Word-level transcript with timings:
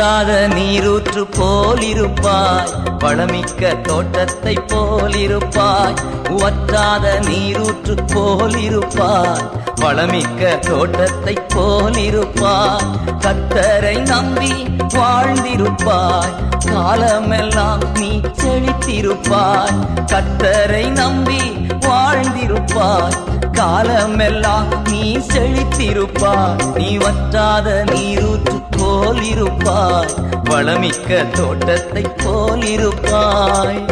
வற்றாத 0.00 0.48
நீரூற்று 0.48 1.24
போலிருப்பாய். 1.24 2.68
பழமிக்க 2.98 3.80
தோட்டத்தை 3.80 4.58
போலிருப்பாய். 4.66 5.94
வற்றாத 6.28 7.18
நீரூற்று 7.28 7.94
போலிருப்பாய். 7.94 9.59
வளமிக்க 9.80 10.58
தோட்டத்தை 10.58 11.38
போலிருப்பாய். 11.54 12.82
கத்தரை 13.20 14.06
நம்பி 14.06 14.52
வாழ்ந்திருப்பாய். 14.88 16.48
காலமெல்லாம் 16.72 17.92
நீ 17.92 18.20
செழித்திருப்பாய். 18.42 19.86
கத்தரை 20.06 20.88
நம்பி 20.88 21.40
வாழ்ந்திருப்பாய். 21.80 23.14
காலமெல்லாம் 23.52 24.66
நீ 24.82 25.16
செழித்திருப்பாய். 25.16 26.74
நீ 26.74 26.96
வற்றாத 26.96 27.84
நீரூற்று 27.92 28.60
போலிருப்பாய். 28.76 30.08
வளமிக்க 30.44 31.24
தோட்டத்தை 31.24 32.02
போலிருப்பாய். 32.02 33.88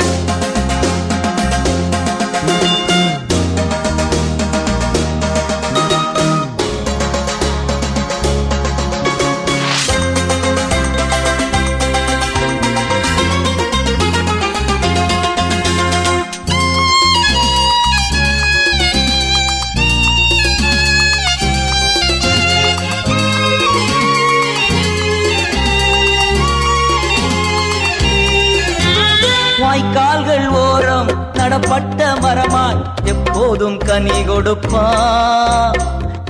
கனி 33.88 34.18
கொடுப்பா 34.28 34.82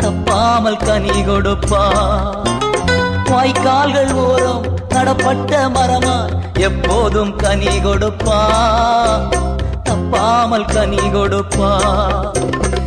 தப்பாமல் 0.00 0.78
கனி 0.86 1.14
கொடுப்பா. 1.28 1.80
வாய்க்கால்கள் 3.30 4.12
ஓரம் 4.24 4.62
நடப்பட்ட 4.88 5.68
மரமா 5.68 6.16
எப்போதும் 6.58 7.36
கனி 7.36 7.72
கொடுப்பா. 7.78 8.38
தப்பாமல் 9.82 10.68
கனி 10.74 11.02
கொடுப்பா. 11.16 11.72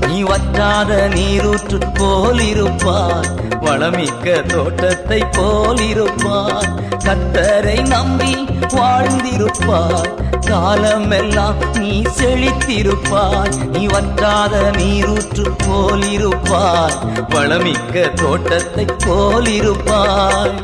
நீ 0.08 0.24
வற்றாத 0.24 0.92
நீரூற்று 1.08 1.80
போல் 1.94 2.42
இருப்பார் 2.42 3.28
வளமிக்க 3.62 4.42
தோட்டத்தை 4.48 5.22
போல் 5.32 5.84
இருப்பார் 5.90 6.70
கத்தரை 7.06 7.78
நம்பி 7.88 8.34
வாழ்ந்திருப்பார் 8.74 10.10
காலமெல்லாம் 10.52 11.56
நீ 11.80 12.02
செழித்திருப்பாய். 12.02 13.56
நீ 13.66 13.86
வற்றாத 13.86 14.72
நீரூற்று 14.78 15.44
போலிருப்பாய். 15.68 16.98
வளமிக்க 17.30 18.08
தோட்டத்தை 18.08 18.86
போலிருப்பாய். 18.86 20.60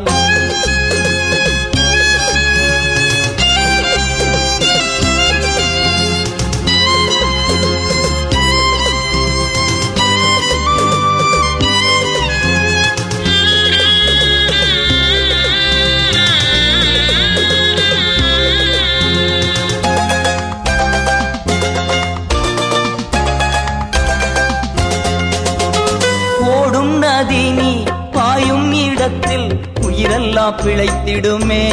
எல்லாம் 30.37 30.57
பிழைத்திடுமே 30.57 31.63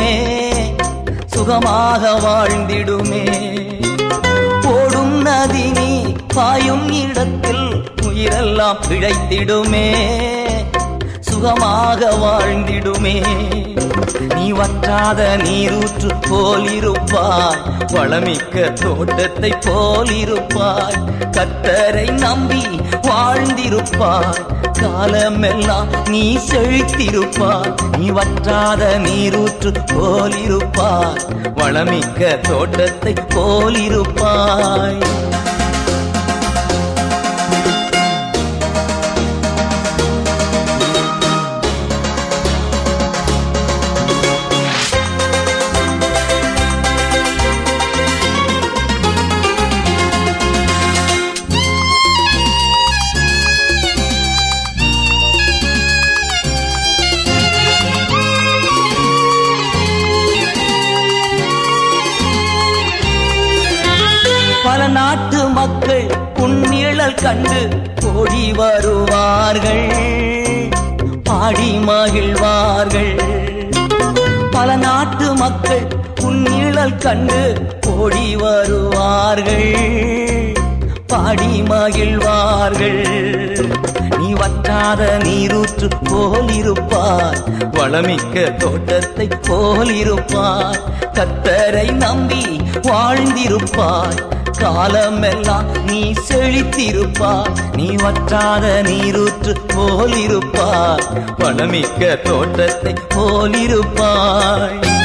சுகமாக 1.33 2.13
வாழ்ந்திடுமே. 2.25 3.25
ஓடும் 4.71 5.17
நதி 5.27 5.65
நீ 5.79 5.91
பாயும் 6.37 6.87
இடத்தில் 7.01 7.67
உயிரெல்லாம் 8.07 8.81
பிழைத்திடுமே 8.87 9.85
சுகமாக 11.29 12.09
வாழ்ந்திடுமே. 12.25 13.15
நீ 14.35 14.47
வற்றாத 14.61 15.29
நீரூற்று 15.45 16.11
போல் 16.31 16.67
இருப்பாய் 16.79 17.63
வளமிக்க 17.95 18.73
தோட்டத்தை 18.83 19.53
போல் 19.69 20.15
இருப்பாய் 20.23 21.01
கத்தரை 21.37 22.09
நம்பி 22.27 22.65
வாழ்ந்திருப்பாய். 23.11 24.45
காலமெல்லாம் 24.81 25.91
நீ 26.11 26.39
செழித்திருப்பாய் 26.49 27.75
நீ 27.99 28.09
வற்றாத 28.11 28.99
நீரூற்று 28.99 29.73
போலிருப்பாய் 29.93 31.23
வளமிக்க 31.55 32.39
தோட்டத்தை 32.49 33.15
போலிருப்பாய். 33.35 35.01
கண்டு 67.25 67.69
ஓடி 68.15 68.53
வருவார்கள். 68.53 69.95
பாடி 71.23 71.79
மகிழ்வார்கள். 71.79 73.21
பல 74.51 74.77
நாட்டு 74.77 75.35
மக்கள் 75.35 75.87
உன்னிழல் 76.23 76.99
கண்டு 76.99 77.41
ஓடி 77.97 78.37
வருவார்கள். 78.37 79.73
பாடி 81.07 81.62
மகிழ்வார்கள். 81.62 83.03
நீ 84.19 84.33
வற்றாத 84.33 85.19
நீரூற்று 85.25 85.89
போலிருப்பாய் 86.05 87.43
வளமிக்க 87.73 88.56
தோட்டத்தை 88.56 89.29
போலிருப்பாய் 89.29 90.81
கத்தரை 91.12 91.93
நம்பி 91.93 92.61
வாழ்ந்திருப்பாய். 92.82 94.34
காலமெல்லாம் 94.59 95.83
நீ 95.83 96.12
செழித்திருப்பா. 96.29 97.47
நீ 97.75 97.95
வற்றாத 97.95 98.83
நீரூற்று 98.83 99.56
போலிருப்பாய். 99.67 101.25
வளமிக்க 101.39 102.17
தோட்டத்தை 102.17 102.95
போலிருப்பாய். 103.15 105.03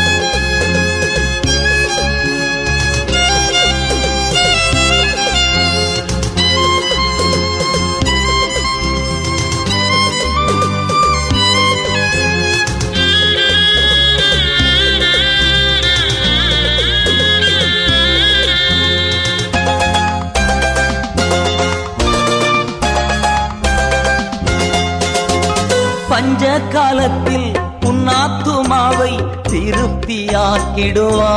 காலத்தில் 26.59 27.51
உன்னாத்துமாவை 27.85 29.25
திருப்தியாக்கிடுவா. 29.47 31.33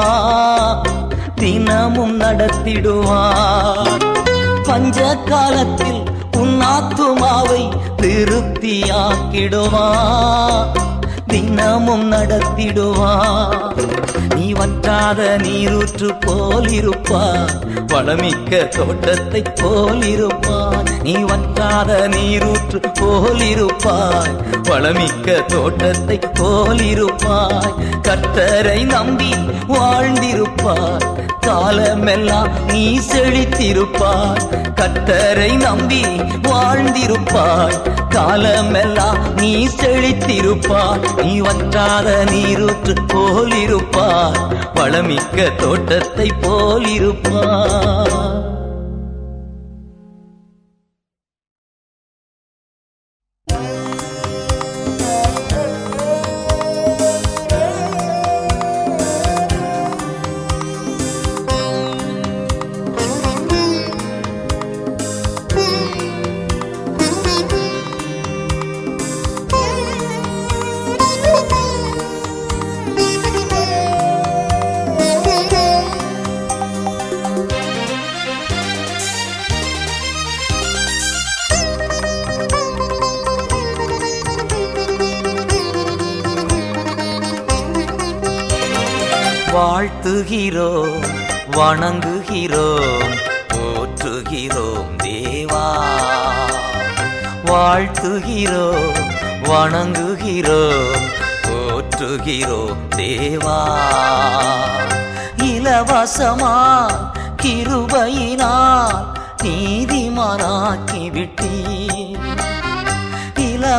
தினமும் 1.35 2.21
நடத்திடுவா. 2.21 3.33
பஞ்ச 4.65 5.17
காலத்தில் 5.17 6.03
உன்னாத்துமாவை 6.37 7.71
திருப்தியாக்கிடுவா. 7.97 9.89
தினமும் 11.27 12.13
நடத்திடுவா. 12.13 13.41
நீ 14.43 14.53
வற்றாத 14.53 15.39
நீரூற்று 15.43 16.13
போலிருப்பான் 16.13 17.51
வளமிக்க 17.87 18.69
தோட்டத்தை 18.69 19.43
போலிருப்பான் 19.55 21.03
நீ 21.03 21.13
வற்றாத 21.13 22.09
நீரூற்று 22.09 22.81
போலிருப்பாய். 23.01 24.37
வளமிக்க 24.63 25.41
தோட்டத்தை 25.41 26.19
போலிருப்பாய். 26.19 27.75
கர்த்தரை 28.03 28.85
நம்பி 28.85 29.35
வாழ்ந்திருப்பாய். 29.69 31.32
காலமெல்லாம் 31.47 32.65
நீ 32.65 32.99
செழித்திருப்பாய். 32.99 34.65
கத்தரை 34.75 35.61
நம்பி 35.61 36.03
வாழ்ந்திருப்பாய். 36.43 38.09
காலமெல்லாம் 38.09 39.35
நீ 39.35 39.67
செழித்திருப்பாய். 39.67 41.23
நீ 41.23 41.41
வற்றாத 41.41 42.25
நீரூற்று 42.31 42.93
போலிருப்பாய். 42.93 44.55
வளமிக்க 44.75 45.43
தோட்டத்தை 45.43 46.33
போலிருப்பாய். 46.41 48.42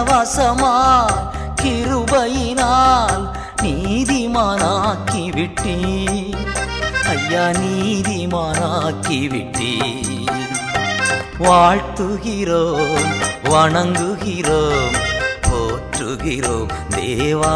இலவசமா 0.06 0.72
கிருபையினால் 1.60 3.22
நீதிமானாக்கி 3.62 5.24
விட்டீ 5.36 5.76
ஐயா 7.14 7.46
நீதிமானாக்கி 7.60 9.20
விட்டீ 9.34 9.72
வாழ்த்துகிறோம் 11.46 13.08
வணங்குகிறோம் 13.54 14.98
போற்றுகிறோம் 15.48 16.74
தேவா. 16.96 17.56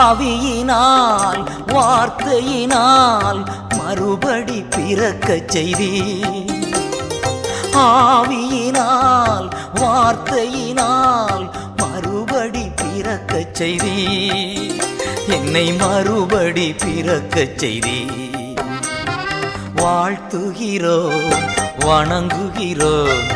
ஆவியினால் 0.00 1.42
வார்த்தையினால் 1.66 3.40
மறுபடி 3.78 4.58
பிறக்க 4.70 5.38
செய்தி 5.48 5.90
ஆவியினால் 7.84 9.48
வார்த்தையினால் 9.80 11.44
மறுபடி 11.76 12.64
பிறக்க 12.76 13.42
செய்தி 13.52 13.96
என்னை 15.28 15.66
மறுபடி 15.76 16.74
பிறக்க 16.78 17.46
செய்தி 17.56 17.98
வாழ்த்துகிறோம் 19.76 21.44
வணங்குகிறோம் 21.84 23.26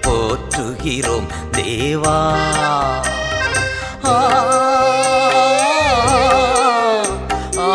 போற்றுகிறோம் 0.00 1.28
தேவா. 1.52 2.18
ஆ, 4.06 4.16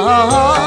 ஆ, 0.10 0.59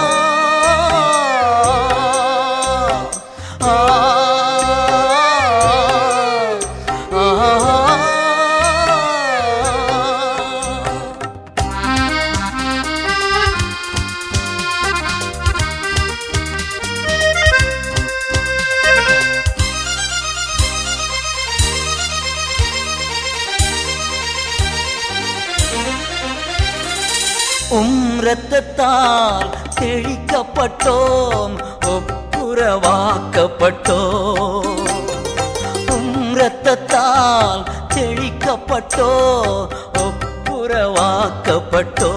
இரத்தத்தால் 28.83 29.51
தெளிக்கப்பட்டோம் 29.81 31.55
ஒப்புரவாக்கப்பட்டோம். 31.87 34.79
உம் 35.91 36.37
இரத்தத்தால் 36.37 37.63
தெளிக்கப்பட்டோ 37.95 39.11
ஒப்புரவாக்கப்பட்டோ 39.99 42.13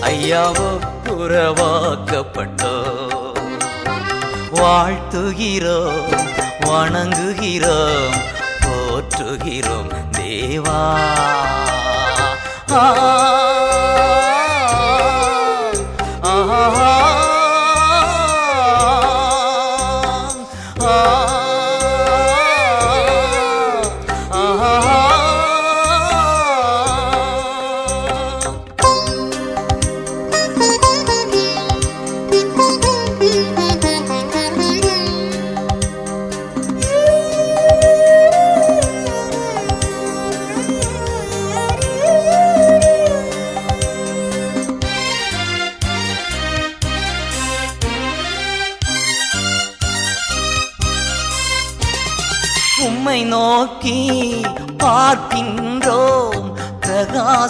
ஐயா 0.00 0.50
ஒப்புரவாக்கப்பட்டோ 0.50 2.74
வாழ்த்துகிறோம் 4.52 6.14
வணங்குகிறோம் 6.60 8.18
போற்றுகிறோம் 8.60 9.90
தேவா. 10.18 10.80
ஆ, 12.72 12.74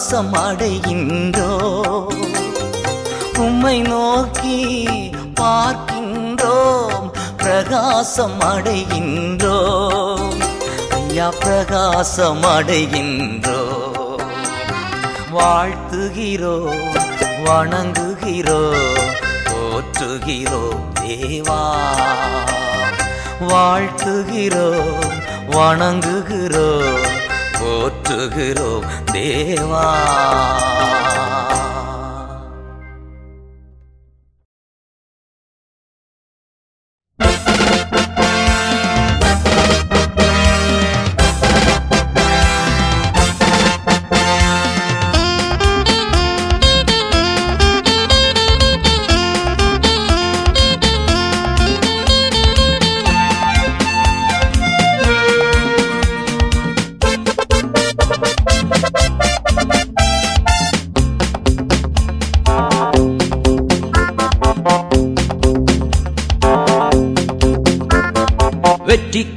பிரகாசம் 0.02 0.34
அடைகின்றோ 0.40 1.48
உம்மை 3.38 3.74
நோக்கி 3.82 4.54
பார்க்கின்றோம் 5.40 7.08
பிரகாசம் 7.36 8.38
அடைகின்றோம் 8.46 10.38
ஐயா 10.98 11.28
பிரகாசம் 11.40 12.42
அடைகின்றோ 12.52 13.58
வாழ்த்துகிறோ 15.36 16.56
வணங்குகிறோ 17.44 18.60
போற்றுகிறோ 19.50 20.64
தேவா. 21.00 21.62
வாழ்த்துகிறோ 23.52 24.68
வணங்குகிறோம் 25.50 27.09
போற்றுகிறோம் 27.70 28.86
தேவா. 29.12 29.86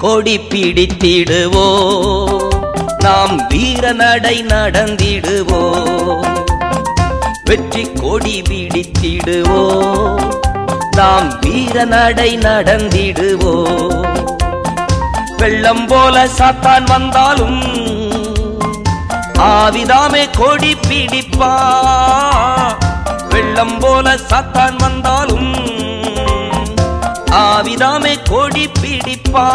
கொடி 0.03 0.39
பிடித்திடுவோ. 0.39 1.67
நாம் 2.97 3.47
வீர 3.47 3.91
நடை 3.91 4.43
நடந்திடுவோ. 4.43 5.61
வெற்றி 7.43 7.91
கொடி 7.91 8.41
பிடித்திடுவோ 8.41 9.61
நாம் 10.95 11.39
வீர 11.39 11.85
நடை 11.85 12.37
நடந்திடுவோ. 12.37 13.55
வெள்ளம் 15.37 15.85
போல 15.87 16.27
சாத்தான் 16.37 16.85
வந்தாலும் 16.85 17.61
ஆவிதாமே 19.39 20.25
கொடி 20.37 20.75
பிடிப்பா. 20.87 21.53
வெள்ளம் 23.29 23.79
போல 23.79 24.15
சாத்தான் 24.15 24.75
வந்தாலும் 24.77 25.51
ஆவிதாமே 27.31 28.15
கொடி 28.29 28.69
பிடிப்பா? 29.03 29.47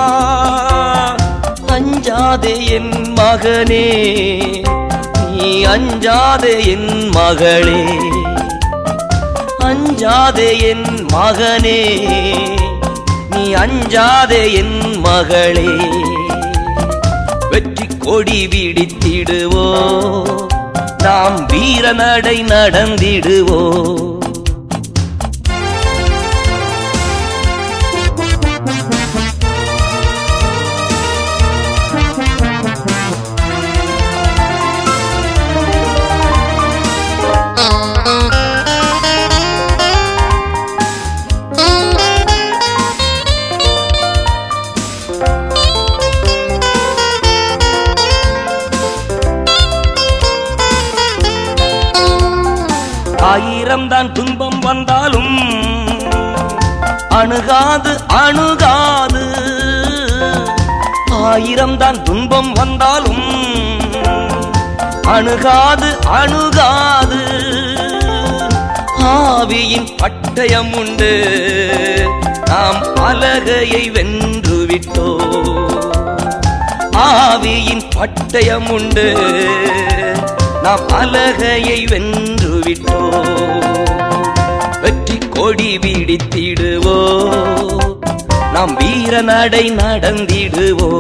அஞ்சாதே 1.67 2.71
என் 2.71 2.91
மகனே. 2.91 3.87
நீ 5.37 5.65
அஞ்சாதே 5.65 6.67
என் 6.67 7.09
மகளே. 7.09 7.85
அஞ்சாதே 9.59 10.61
என் 10.61 11.07
மகனே. 11.13 12.09
நீ 13.31 13.55
அஞ்சாதே 13.55 14.53
என் 14.53 15.01
மகளே. 15.01 15.67
வெற்றி 17.51 17.87
கொடி 17.99 18.47
விடித்திடுவோ. 18.47 19.87
நாம் 20.99 21.49
வீரநடை 21.49 22.43
நடை 22.43 24.08
நடந்திடுவோ 53.69 54.13
துன்பம் 54.13 54.59
வந்தாலும் 54.59 55.35
அணுகாது 57.09 58.01
அணுகாது. 58.07 59.25
ஆயிரம் 61.09 61.77
தான் 61.77 62.03
துன்பம் 62.03 62.53
வந்தாலும் 62.53 63.27
அணுகாது 65.03 65.97
அணுகாது. 66.11 67.21
ஆவியின் 69.05 69.91
பட்டயம் 69.97 70.77
உண்டு. 70.77 71.13
நாம் 72.45 72.95
அலகையை 72.95 73.91
வென்று 73.91 74.67
விட்டோ 74.71 75.09
ஆவியின் 76.99 77.87
பட்டயம் 77.97 78.71
உண்டு. 78.71 79.07
நாம் 80.69 80.89
அலகையை 80.89 81.87
வென்று 81.87 82.59
விட்டோ 82.59 82.99
வெற்றி 84.81 85.19
கொடி 85.31 85.79
வீடித்திடுவோ? 85.79 86.99
நாம் 88.53 88.75
வீர 88.75 89.23
நடை 89.23 89.71
நடந்திடுவோ? 89.71 90.91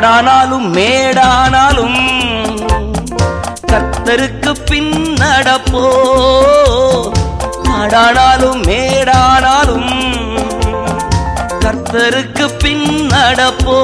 காடானாலும் 0.00 0.66
மேடானாலும் 0.74 1.96
கர்த்தருக்கு 3.72 4.52
பின் 4.66 5.16
நடப்போ? 5.20 5.82
காடானாலும் 7.62 8.60
மேடானாலும் 8.62 9.90
கர்த்தருக்கு 11.60 12.46
பின் 12.58 13.08
நடப்போ? 13.08 13.78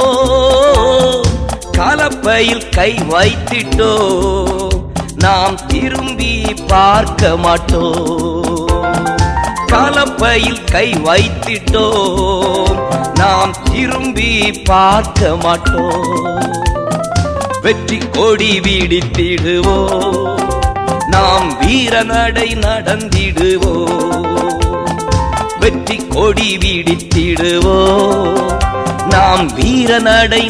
கலப்பையில் 1.78 2.71
கை 2.71 2.94
வைத்திட்டோ? 3.11 3.92
நாம் 5.16 5.66
திரும்பி 5.66 6.54
பார்க்க 6.66 7.37
மாட்டோம் 7.37 8.68
கலப்பையில் 9.66 10.64
கை 10.71 10.92
வைத்திட்டோம் 11.04 12.84
நாம் 13.18 13.54
திரும்பி 13.73 14.52
பார்க்க 14.64 15.37
மாட்டோம். 15.37 16.52
வெற்றி 17.62 17.99
கொடி 18.12 18.61
வீடித்திடுவோ 18.61 19.78
நாம் 21.06 21.56
வீர 21.56 22.02
நடை 22.02 22.54
நடந்திடுவோ 22.54 23.75
வெற்றி 25.59 25.97
கொடி 26.09 26.59
வீடித்திடுவோ 26.59 27.78
நாம் 29.06 29.47
வீர 29.54 29.99
நடை 29.99 30.49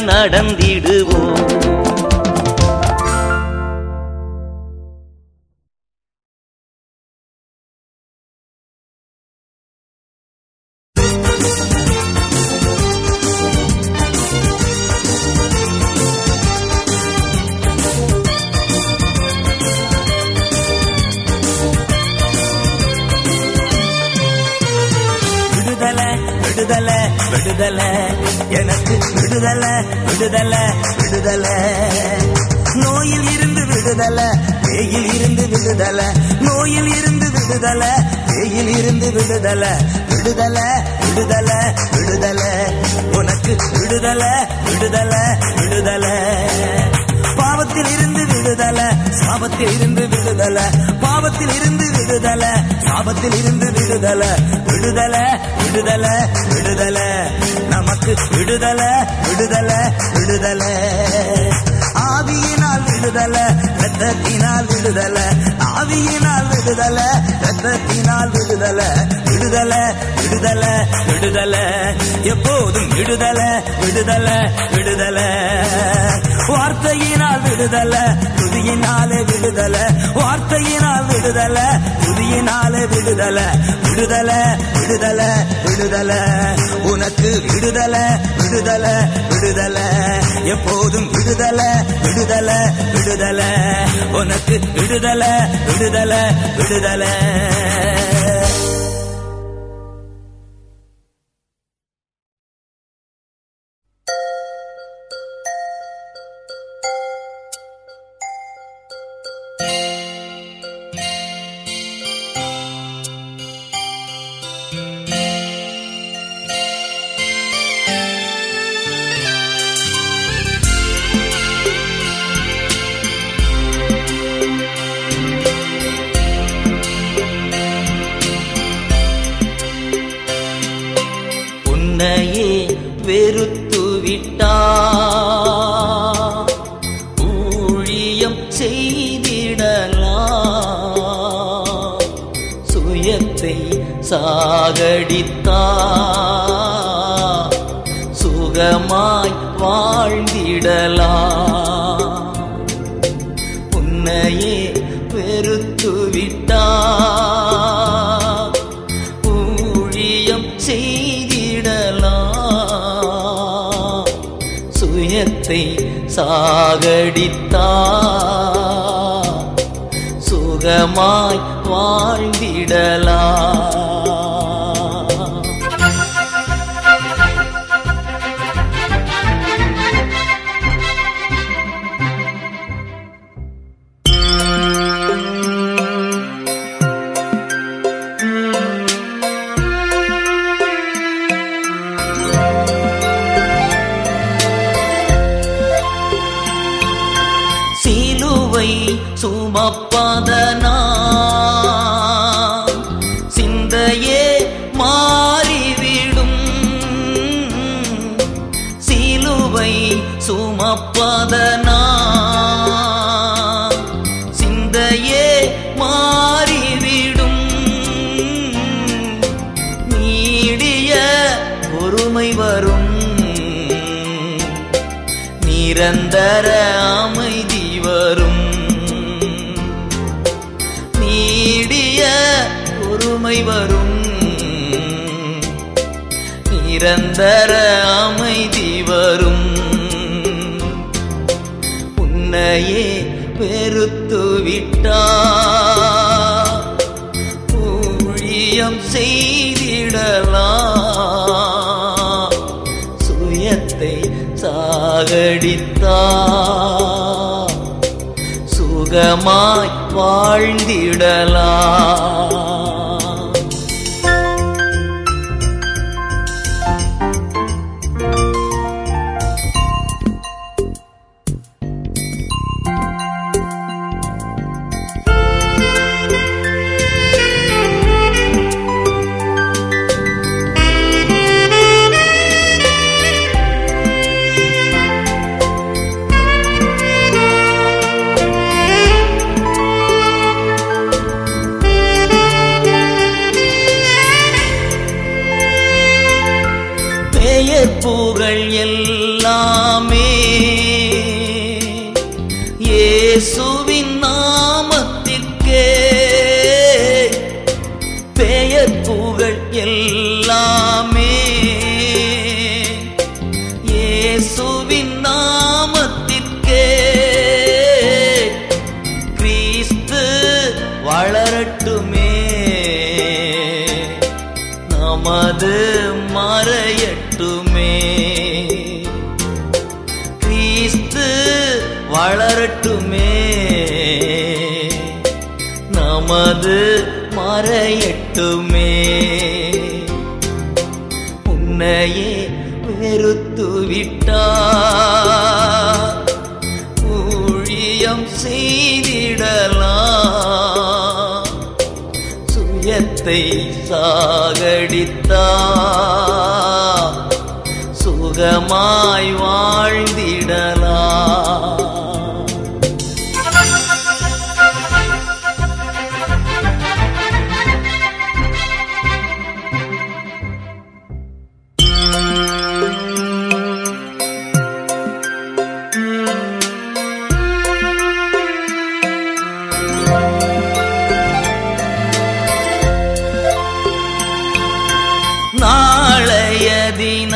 விடுதல 82.87 83.41
விடுதல 83.83 84.31
விடுதல 84.75 85.21
விடுதல. 85.65 86.13
உனக்கு 86.83 87.43
விடுதல 87.53 87.97
விடுதல 88.39 88.87
விடுதல. 89.31 89.79
எப்போதும் 90.45 91.11
விடுதல 91.11 91.61
விடுதல 92.03 92.51
விடுதல. 92.95 93.41
உனக்கு 94.13 94.61
விடுதல 94.75 95.25
விடுதல 95.67 96.15
விடுதல. 96.57 97.05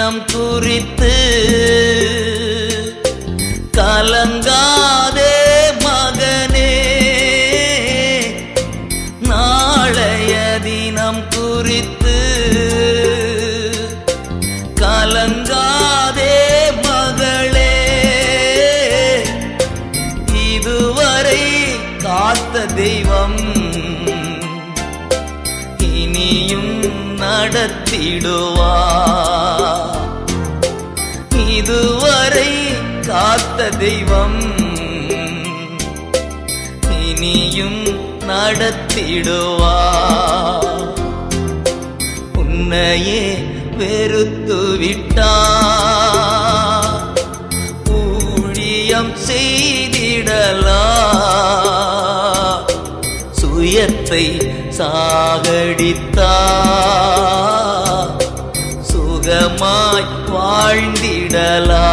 தினம் 0.09 0.27
குறித்து 0.27 1.15
தெய்வம். 33.81 34.39
இனியும் 37.03 37.83
நடத்திடுவா 38.29 39.77
உன்னையே 42.41 43.23
வெறுத்து 43.79 44.59
விட்டா 44.83 45.33
ஊழியம் 47.99 49.13
செய்திடலா 49.27 50.83
சுயத்தை 53.41 54.25
சாகடித்தா 54.79 56.33
சுகமாய் 58.91 60.09
வாழ்ந்திடலா 60.31 61.87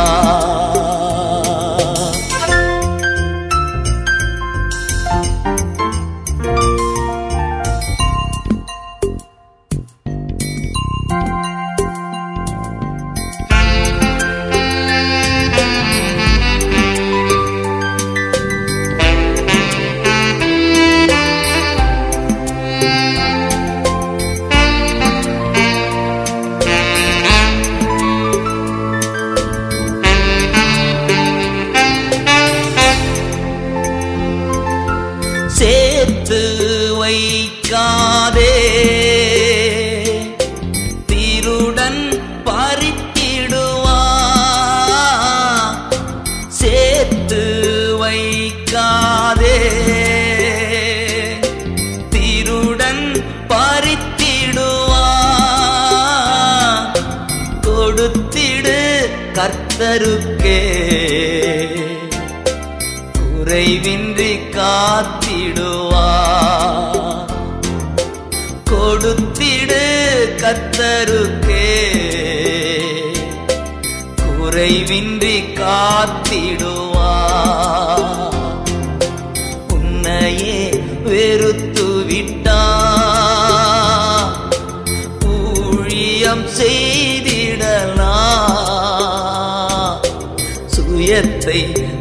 சுயத்தை 91.46 91.60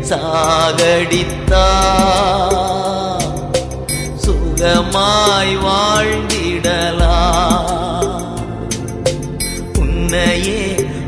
சாகடித்தா 0.09 1.65
சுகமாய் 4.25 5.53
வாழ்ந்திடலா 5.65 7.17
உன்னையே 9.83 10.63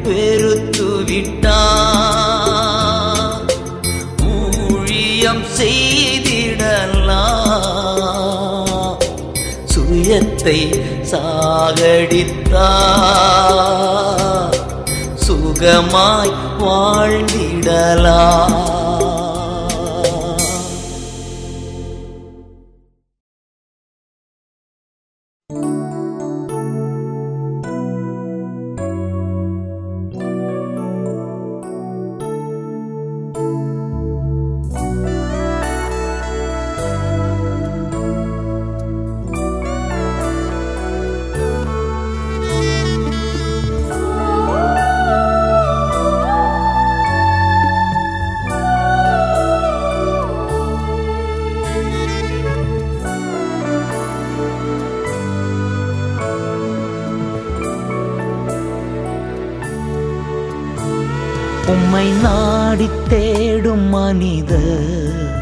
வெறுத்து 0.06 0.88
விட்டா 1.08 1.60
ஊழியம் 4.32 5.44
செய்திடலா 5.56 7.24
சுயத்தை 9.72 10.58
சாகடித்தா 11.12 12.68
சுகமாய் 15.26 16.34
வாழ்ந்திடலாம். 16.60 18.54
நாடி 62.86 63.08
தேடும் 63.08 63.88
மனிதர். 63.88 65.34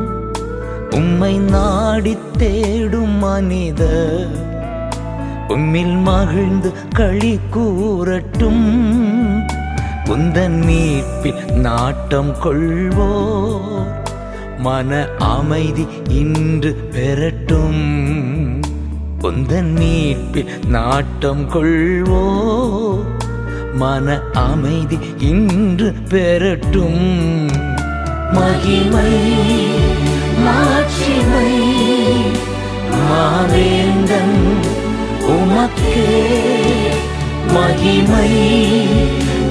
உம்மை 0.91 1.39
நாடி 1.39 2.19
தேடும் 2.39 3.19
மனிதர். 3.19 4.27
உம்மில் 5.49 6.03
மகிழ்ந்து 6.03 6.73
களி 6.95 7.41
கூறட்டும். 7.51 8.89
குந்தன் 10.05 10.65
மீட்பில் 10.65 11.53
நாட்டம் 11.53 12.35
கொள்வோர். 12.45 13.85
மன 14.59 15.07
அமைதி 15.19 15.87
இன்று 16.09 16.91
பெறட்டும். 16.91 18.40
உந்தன் 19.23 19.73
மீட்பில் 19.73 20.51
நாட்டம் 20.67 21.51
கொள்வோ. 21.51 22.23
மன 23.75 24.21
அமைதி 24.33 24.99
இன்று 25.19 25.93
பெறட்டும் 26.09 27.51
மகிமை 28.33 29.13
மாட்சிமை 30.45 31.53
மாவேந்தன் 32.95 34.39
உமக்கே. 35.29 36.05
மகிமை 37.53 38.33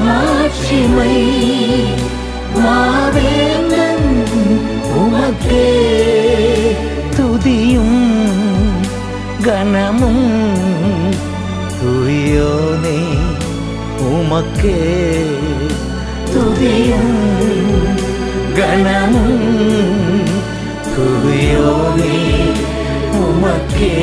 மாட்சிமை 0.02 1.16
மாவேந்தன் 2.56 4.10
உமக்கே. 4.96 5.68
துதியும் 7.16 8.49
கனமும் 9.46 10.26
துயோனே 11.76 12.98
உமக்கே 14.08 14.80
துதியும் 16.34 17.16
கனமும் 18.58 19.46
துயோனே 20.96 22.18
உமக்கே 23.22 23.94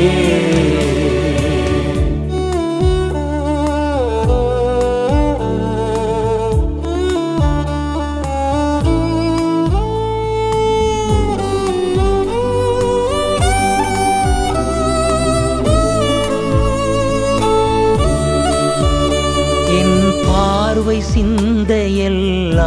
சிந்தையெல்லாம் 21.19 22.65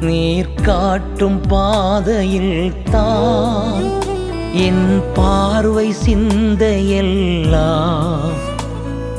நீர் 0.00 0.50
காட்டும் 0.60 1.38
பாதையில் 1.48 2.74
தான் 2.90 3.86
என் 4.64 4.86
பார்வை 5.16 5.86
சிந்தையெல்லாம் 6.02 7.56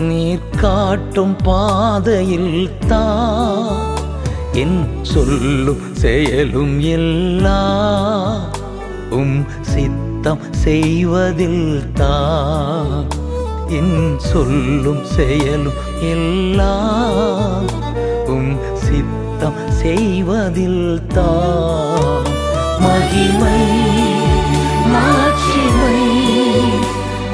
நீர் 0.02 0.48
காட்டும் 0.56 1.36
பாதையில் 1.44 2.56
தான் 2.88 3.82
என் 4.56 4.80
சொல்லும் 5.12 5.84
செயலும் 5.96 6.78
எல்லாம் 6.92 8.46
உம் 9.12 9.38
சித்தம் 9.66 10.46
செய்வதில் 10.64 11.68
தான் 11.96 13.06
என் 13.74 13.98
சொல்லும் 14.26 15.04
செயலும் 15.16 15.78
எல்லாம் 16.02 17.68
உம் 18.28 18.52
சித்தம் 18.76 19.62
செய்வதில் 19.82 21.02
தான் 21.08 22.30
மகிமை 22.80 23.62
மாட்சிமை 24.94 26.00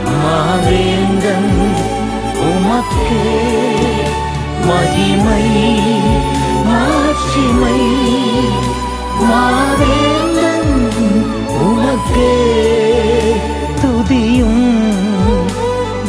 மாவேந்தன் 0.05 1.51
உமக்கே. 2.41 3.23
மகிமை 4.67 5.45
மாட்சிமை 6.65 7.79
மாவேந்தன் 9.21 10.73
உமக்கே. 11.61 12.33
துதியும் 13.81 14.65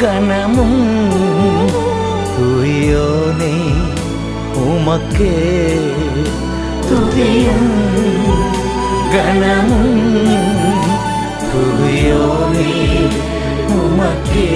கனமும் 0.00 0.80
துயோனே 2.92 3.55
உமக்கே 4.62 5.37
துதியும் 6.88 7.70
கனமும் 9.12 10.02
துயோனே 11.46 12.74
உமக்கே 13.76 14.48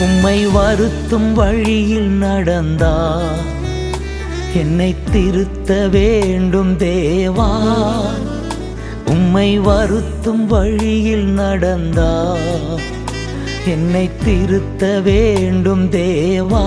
உம்மை 0.00 0.46
வருத்தும் 0.46 1.34
வழியில் 1.34 2.08
நடந்தா. 2.08 3.20
என்னை 4.54 4.94
திருத்த 5.12 5.88
வேண்டும் 5.88 6.78
தேவா. 6.78 7.50
உம்மை 9.06 9.58
வருத்தும் 9.58 10.46
வழியில் 10.46 11.24
நடந்தா. 11.24 12.36
என்னை 13.66 14.10
திருத்த 14.24 15.00
வேண்டும் 15.00 15.90
தேவா. 15.90 16.64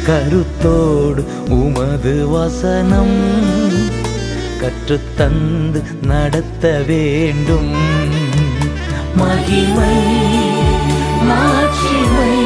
கருத்தோடு 0.08 1.24
உமது 1.48 2.28
வசனம் 2.28 3.18
கற்றுத்தந்து 4.60 5.82
நடத்த 6.02 6.84
வேண்டும். 6.86 7.74
மகிமை 9.14 9.98
மாட்சிமை 11.28 12.36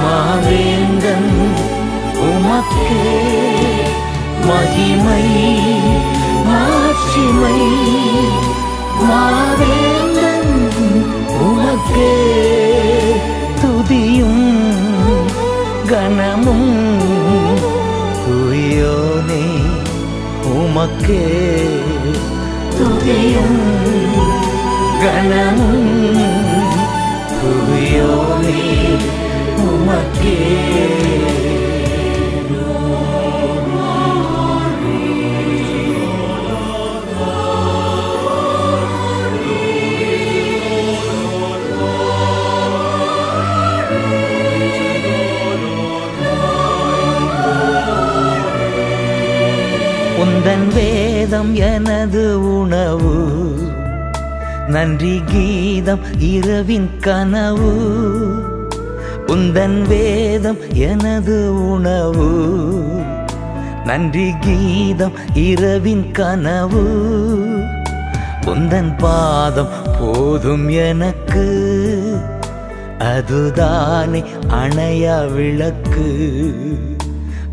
மாவேந்தன் 0.00 1.32
உமக்கே. 2.28 3.02
மகிமை 4.46 5.26
மாட்சிமை 6.44 7.60
மாவேந்தன் 9.08 10.52
உமக்கே. 11.40 12.12
துதியும் 13.60 14.57
கனமும் 15.90 16.70
துயோனே 18.24 19.44
உமக்கே 20.54 21.22
துதியும் 22.74 23.60
கனமும் 25.02 25.88
துயோனே 27.34 28.60
உமக்கே 29.66 30.36
வேதம் 51.28 51.54
எனது 51.54 52.58
உணவு. 52.60 53.28
நன்றி 54.68 55.22
கீதம் 55.26 55.98
இரவின் 56.18 56.90
கனவு. 57.00 57.72
உந்தன் 59.26 59.82
வேதம் 59.82 60.56
எனது 60.72 61.68
உணவு. 61.70 62.52
நன்றி 63.84 64.34
கீதம் 64.40 65.12
இரவின் 65.34 66.10
கனவு. 66.10 66.84
உந்தன் 68.40 68.98
பாதம் 68.98 69.68
போதும் 70.00 70.68
எனக்கு. 70.68 72.16
அதுதானே 72.98 74.24
அணையா 74.48 75.32
விளக்கு. 75.34 76.30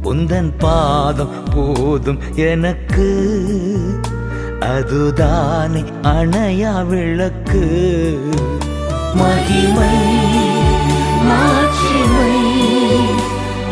உந்தன் 0.03 0.53
பாதம் 0.57 1.29
போதும் 1.55 2.19
எனக்கு. 2.35 3.35
அதுதானே 4.73 5.84
அணையா 6.01 6.86
விளக்கு. 6.86 7.63
மகிமை 9.13 9.97
மாட்சிமை 11.30 12.36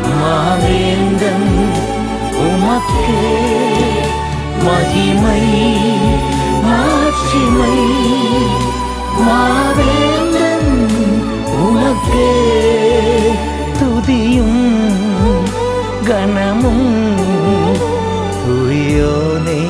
மாவேந்தன் 0.09 1.49
உமக்கே. 2.45 3.23
மகிமை 4.65 5.43
மாட்சிமை 6.67 7.77
மாவேந்தன் 9.27 10.71
உமக்கே. 11.65 12.31
துதியும் 13.79 14.61
கனமும் 16.03 16.87
துயோனே 18.43 19.61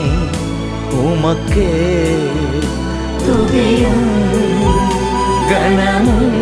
உமக்கே 1.03 1.71
துதியும் 3.25 4.09
கணமும் 5.49 6.37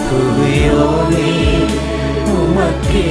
துதியோனே 0.00 1.30
உமக்கே 2.36 3.08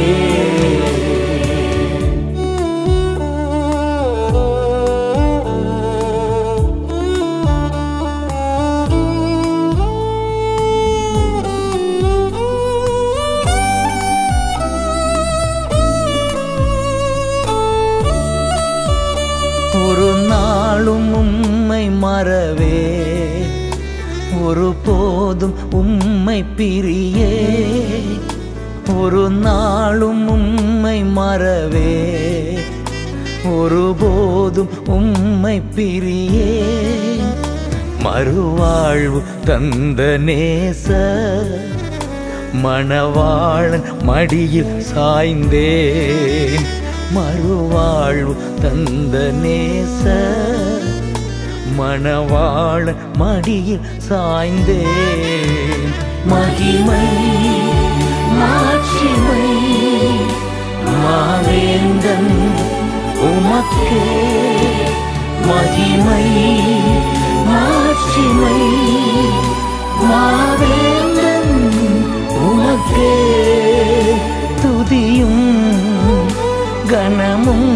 ஒரு 24.64 24.74
போதும் 24.86 25.54
உம்மை 25.72 26.44
பிரியே. 26.58 27.48
ஒரு 29.00 29.30
நாளும் 29.30 30.30
உம்மை 30.30 31.04
மறவே. 31.04 32.14
ஒரு 33.52 33.96
போதும் 34.00 34.70
உம்மை 34.88 35.62
பிரியே. 35.76 36.62
மறுவாழ்வு 38.04 39.22
தந்த 39.46 40.20
நேச. 40.26 40.94
மணவாளன் 42.64 43.84
மடியில் 44.02 44.84
சாய்ந்தேன். 44.96 46.66
மறுவாழ்வு 47.16 48.36
தந்த 48.62 49.32
நேச. 49.44 50.32
மணவாளன் 51.78 52.96
மடியில் 53.18 53.86
சாய்ந்தேன். 53.98 55.88
மகிமை 56.26 57.08
மாற்றிமை 58.40 59.46
மாவேந்தன் 61.04 62.34
உமக்கே. 63.30 64.02
மகிமை 65.48 66.28
மாற்றிமை 67.50 68.60
மாவேந்தன் 70.10 71.56
உமக்கே. 72.48 73.16
துதியும் 74.62 75.46
கணமும் 76.90 77.72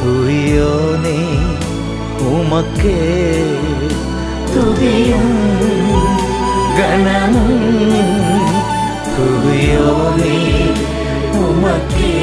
துரியோனே. 0.00 1.20
உமக்கே 2.20 3.00
துதியும் 4.54 5.36
கணமும் 6.78 7.58
துதியோனே 9.16 10.36
உமக்கே. 11.32 12.16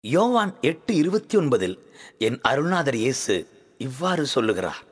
யோவான் 0.00 0.54
எட்டு 0.60 0.94
இருபத்தி 0.94 1.38
ஒன்பதில் 1.38 1.78
என் 2.18 2.40
அருள்நாதர் 2.40 2.94
இயேசு 2.94 3.48
இவ்வாறு 3.78 4.26
சொல்லுகிறார். 4.26 4.84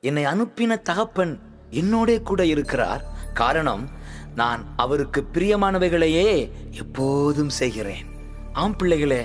என்னை 0.00 0.24
அனுப்பின 0.24 0.82
தகப்பன் 0.82 1.40
என்னோடே 1.70 2.22
கூட 2.22 2.46
இருக்கிறார். 2.46 3.04
காரணம் 3.34 3.97
நான் 4.38 4.62
அவருக்கு 4.76 5.20
பிரியமானவைகளையே 5.32 6.30
எப்போதும் 6.70 7.48
செய்கிறேன். 7.48 8.06
ஆம் 8.52 8.76
பிள்ளைகளே 8.76 9.22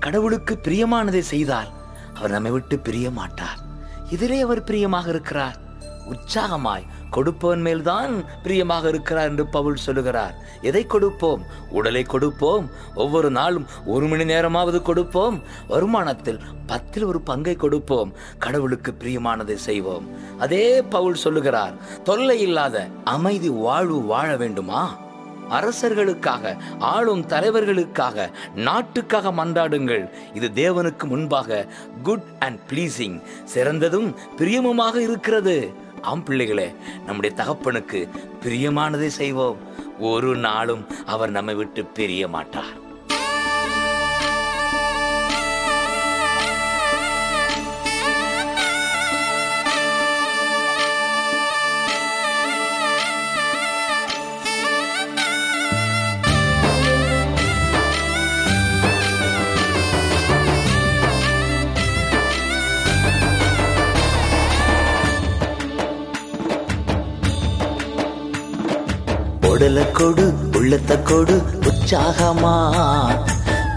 கடவுளுக்கு 0.00 0.54
பிரியமானதை 0.62 1.22
செய்தால் 1.32 1.70
அவர் 2.14 2.30
நம்மை 2.30 2.50
விட்டு 2.50 2.78
பிரிய 2.78 3.10
மாட்டார். 3.10 3.58
இதிலே 4.10 4.40
அவர் 4.40 4.64
பிரியமாக 4.64 5.08
இருக்கிறார். 5.08 5.58
உற்சாகமாய் 6.08 6.86
கொடுப்பவன் 7.16 7.64
மேல்தான் 7.66 8.12
பிரியமாக 8.42 8.88
இருக்கிறார் 8.88 9.28
என்று 9.28 9.44
பவுல் 9.56 9.82
சொல்லுகிறார். 9.86 10.34
எதை 10.62 10.82
கொடுப்போம்? 10.86 11.42
உடலை 11.70 12.02
கொடுப்போம். 12.02 12.66
ஒவ்வொரு 12.94 13.30
நாளும் 13.30 13.66
ஒரு 13.94 14.06
மணி 14.06 14.24
நேரமாவது 14.24 14.80
கொடுப்போம். 14.82 15.36
வருமானத்தில் 15.68 16.40
பத்தில் 16.66 17.08
ஒரு 17.10 17.20
பங்கை 17.20 17.54
கொடுப்போம். 17.54 18.12
கடவுளுக்கு 18.38 18.90
பிரியமானதை 18.98 19.56
செய்வோம். 19.68 20.06
அதே 20.38 20.66
பவுல் 20.82 21.22
சொல்லுகிறார் 21.24 21.74
தொல்லை 22.02 22.36
இல்லாத 22.40 22.86
அமைதி 23.16 23.50
வாழ்வு 23.66 23.98
வாழ 24.12 24.36
வேண்டுமா? 24.36 24.82
அரசர்களுக்காக 25.50 26.52
ஆளும் 26.78 27.22
தலைவர்களுக்காக 27.32 28.26
நாட்டுக்காக 28.66 29.32
மன்றாடுங்கள். 29.40 30.04
இது 30.34 30.48
தேவனுக்கு 30.54 31.04
முன்பாக 31.04 31.66
குட் 32.02 32.28
அண்ட் 32.38 32.60
பிளீசிங் 32.68 33.18
சிறந்ததும் 33.44 34.08
பிரியமுமாக 34.38 34.96
இருக்கிறது. 35.08 35.56
ஆம் 36.04 36.24
பிள்ளைகளே 36.24 36.68
நம்முடைய 37.06 37.36
தகப்பனுக்கு 37.36 38.00
பிரியமானதை 38.42 39.06
செய்வோம். 39.06 39.58
ஒரு 39.98 40.36
நாளும் 40.36 40.86
அவர் 41.06 41.30
நம்மை 41.30 41.54
விட்டு 41.54 41.84
பிரிய 41.84 42.28
மாட்டார். 42.28 42.82
உடல 69.54 69.90
கொடு 69.90 70.34
உள்ளத்த 70.52 71.02
கொடு 71.02 71.42
உற்சாகமா. 71.60 72.76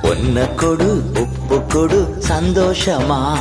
ஒன்ன 0.03 0.55
கொடு 0.55 1.11
உப்பு 1.19 1.65
கொடு 1.65 2.17
சந்தோஷமா. 2.27 3.37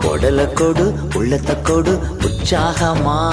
உடல 0.00 0.52
கொடு 0.52 0.94
உள்ளத்த 1.14 1.62
கொடு 1.62 1.98
உற்சாகமா. 2.20 3.32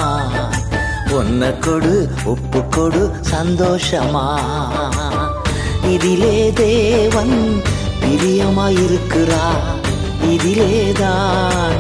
ஒன்ன 1.12 1.60
கொடு 1.60 2.10
உப்பு 2.24 2.68
கொடு 2.68 3.12
சந்தோஷமா. 3.32 4.40
இதிலே 5.84 6.52
தேவன் 6.54 7.62
பிரியமாயிருக்கிறார். 8.02 9.70
இதிலேதான் 10.26 11.80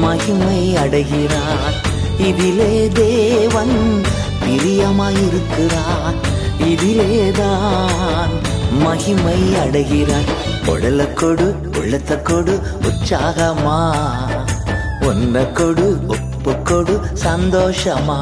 மகிமை 0.00 0.76
அடைகிறார். 0.76 1.74
இதிலே 2.18 2.88
தேவன் 2.88 4.02
பிரியமாயிருக்கிறான் 4.52 6.18
இதிலேதான் 6.60 8.32
மகிமை 8.70 9.56
அடைகிறான் 9.56 10.28
உடல 10.66 11.14
கொடு 11.14 11.56
உள்ளத்த 11.70 12.22
கொடு 12.22 12.60
உற்சாகமா. 12.82 13.92
ஒன்ன 15.00 15.52
கொடு 15.52 16.00
உப்பு 16.06 16.62
கொடு 16.62 17.00
சந்தோஷமா. 17.24 18.20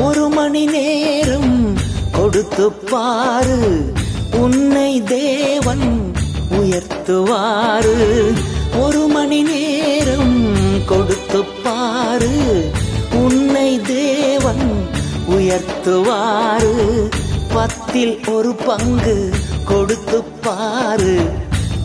ஒரு 0.00 0.28
மணி 0.28 0.64
நேரம் 0.64 1.76
கொடுத்து 2.12 2.72
பாரு. 2.72 3.92
உன்னை 4.32 5.02
தேவன் 5.02 6.12
உயர்த்துவாரு. 6.50 8.32
ஒரு 8.80 8.98
மணி 8.98 9.42
நேரம் 9.42 10.56
கொடுத்து 10.86 11.44
பாரு. 11.44 12.70
உன்னை 13.12 13.80
தேவன் 13.80 14.88
உயர்த்துவாரு. 15.30 17.10
பத்தில் 17.54 18.24
ஒரு 18.28 18.54
பங்கு 18.54 19.30
கொடுத்து 19.64 20.22
பாரு. 20.22 21.20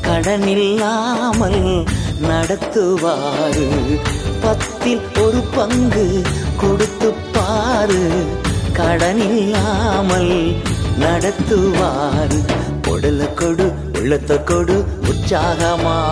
கடனில்லாமல் 0.02 1.86
நடத்துவாரு. 2.22 3.68
பத்தில் 4.42 5.02
ஒரு 5.22 5.44
பங்கு 5.56 6.22
கொடுத்து 6.58 7.14
பாரு. 7.32 8.26
கடனில்லாமல் 8.74 10.56
நடத்துவாரு. 11.00 12.46
கொடல 12.82 13.26
கொடு 13.26 13.74
உள்ளத்த 13.94 14.44
கொடு 14.44 14.86
உற்சாகமா. 15.02 16.04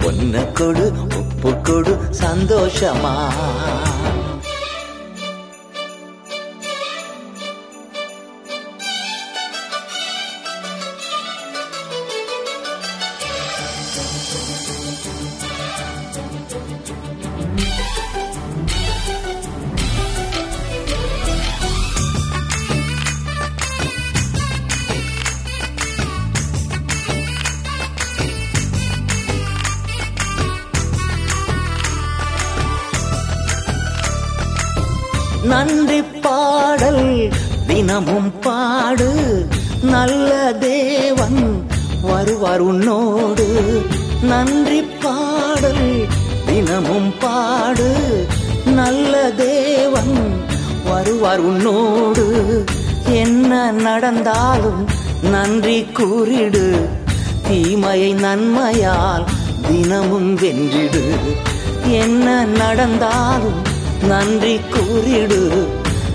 பொன்ன 0.00 0.52
கொடு 0.52 0.92
உப்பு 1.18 1.60
கொடு 1.60 1.98
சந்தோஷமா. 2.20 3.28
உன்னோடு 42.66 43.82
நன்றி 44.22 44.82
பாடல் 44.82 46.06
தினமும் 46.46 47.12
பாடு. 47.20 47.94
நல்ல 48.66 49.30
தேவன் 49.30 50.40
வருவார் 50.84 51.38
உன்னோடு. 51.38 52.64
என்ன 53.08 53.70
நடந்தாலும் 53.70 54.88
நன்றி 55.22 55.82
கூறிடு. 55.82 56.88
தீமையை 57.48 58.14
நன்மையால் 58.14 59.24
தினமும் 59.68 60.34
வென்றிடு. 60.34 61.14
என்ன 61.88 62.44
நடந்தாலும் 62.44 63.62
நன்றி 64.02 64.60
கூறிடு. 64.70 65.66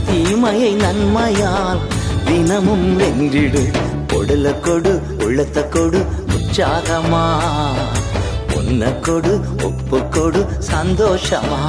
தீமையை 0.05 0.75
நன்மையால் 0.75 1.79
தினமும் 2.25 2.95
வென்றிடு. 2.95 3.89
பொடல 4.07 4.59
கொடு 4.59 5.01
உள்ளத்த 5.17 5.69
கொடு 5.69 6.05
உற்சாகமா? 6.51 7.41
உன்ன 8.55 8.91
கொடு 8.91 9.39
ஒப்பு 9.63 10.07
கொடு 10.07 10.47
சந்தோஷமா? 10.71 11.61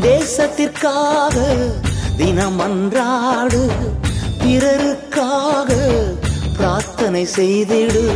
தேசத்திற்காக 0.00 1.36
தினமன்ற 2.16 3.01
பிரார்த்தனை 7.22 7.64
செய்திடு. 7.64 8.08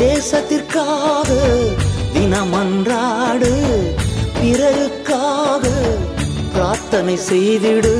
தேசத்திற்காக 0.00 1.30
தினமன்றாடு. 2.14 3.52
பிறருக்காக 4.42 5.66
பிரார்த்தனை 6.52 7.18
செய்திடு. 7.30 7.92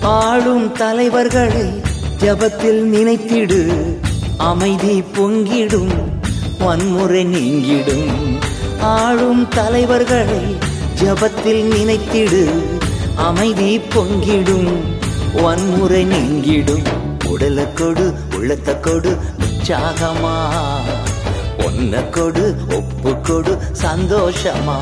ஆளும் 0.00 0.72
தலைவர்களை 0.72 1.62
ஜபத்தில் 2.18 2.80
நினைத்திடு. 2.82 3.72
அமைதி 4.36 5.02
பொங்கிடும் 5.16 5.94
வன்முறை 6.58 7.24
நீங்கிடும். 7.24 8.38
ஆளும் 8.80 9.48
தலைவர்களை 9.48 10.56
ஜபத்தில் 11.02 11.68
நினைத்திடு. 11.72 12.50
அமைதி 13.16 13.78
பொங்கிடும் 13.78 14.72
வன்முறை 15.42 16.06
நீங்கிடும். 16.06 16.84
உடலை 17.28 17.64
கொடு 17.74 18.14
உள்ளத்தை 18.36 18.80
கொடு 18.80 19.16
உற்சாகமா? 19.66 20.34
ஒன்ன 21.58 22.10
கொடு 22.10 22.56
ஒப்பு 22.68 23.20
கொடு 23.20 23.58
சந்தோஷமா? 23.82 24.76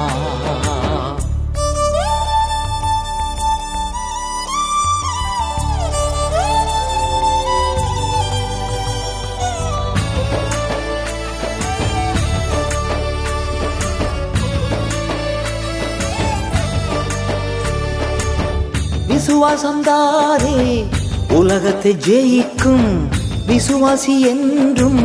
விசுவாசம் 19.06 19.82
தானே 19.82 20.86
உலகத்தை 21.28 21.96
ஜெயிக்கும்? 21.96 23.13
விசுவாசி 23.48 24.14
என்றும் 24.20 25.02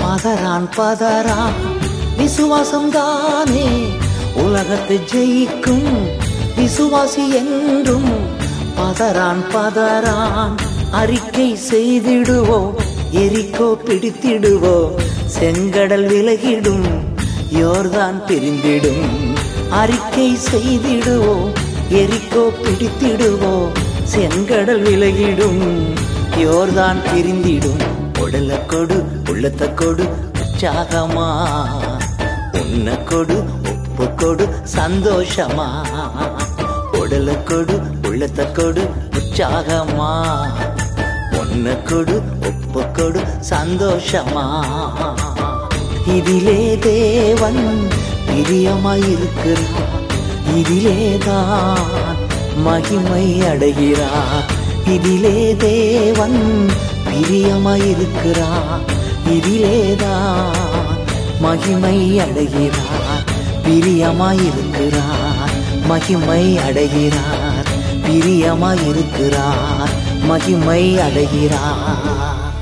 பதறான் 0.00 0.66
பதறான். 0.76 1.58
விசுவாசம் 2.16 2.90
தானே 2.90 3.68
உலகத்தை 4.34 4.98
ஜெயிக்கும் 5.12 5.88
விசுவாசி 6.58 7.24
என்றும் 7.40 8.10
பதறான் 8.78 9.42
பதறான். 9.54 10.54
அறிக்கை 10.90 11.58
செய்திடுவோம் 11.70 12.74
எரிக்கோ 13.24 13.68
பிடித்திடுவோம் 13.86 14.94
செங்கடல் 15.38 16.06
விலகிடும் 16.12 16.86
யோர்தான் 17.60 18.18
பிரிந்திடும். 18.26 19.04
அறிக்கை 19.70 20.38
செய்திடுவோம் 20.50 21.50
எரிக்கோ 21.90 22.44
பிடித்திடுவோம் 22.62 23.70
செங்கடல் 24.14 24.82
விலகிடும். 24.82 25.64
யோர்தான் 26.38 26.96
பிரிந்திடும். 27.14 27.82
உடல 28.18 28.66
கொடு 28.66 29.06
உள்ளத்த 29.24 29.74
கொடு 29.74 30.04
உற்சாகமா. 30.32 31.46
உன்ன 32.52 32.96
கொடு 32.96 33.44
உப்பு 33.68 34.14
கொடு 34.14 34.48
சந்தோஷமா. 34.76 35.68
உடல 36.92 37.42
கொடு 37.42 37.80
உள்ளத்த 38.02 38.52
கொடு 38.52 38.90
உற்சாகமா. 39.10 40.26
உன்ன 41.38 41.70
கொடு 41.70 42.22
உப்பு 42.40 42.90
கொடு 42.92 43.20
சந்தோஷமா. 43.50 44.64
இதிலே 46.06 46.78
தேவன் 46.78 47.88
பிரியமாயிருக்கிறான் 48.26 49.82
இதிலேதான் 50.56 51.78
மகிமை 52.56 53.46
அடைகிறார். 53.46 54.53
இதிலே 54.88 55.54
தேவன் 55.56 56.68
பிரியமாயிருக்கிறார் 57.04 58.92
இதிலேதான் 59.28 60.52
மகிமை 61.40 62.18
அடைகிறார் 62.18 63.32
பிரியமாயிருக்கிறார். 63.64 65.52
மகிமை 65.86 66.58
அடைகிறார் 66.58 67.66
பிரியமாயிருக்கிறார். 68.06 69.90
மகிமை 70.22 71.00
அடைகிறார். 71.00 72.52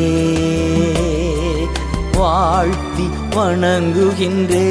வாழ்த்தி 2.17 3.07
வணங்குகின்றே. 3.35 4.69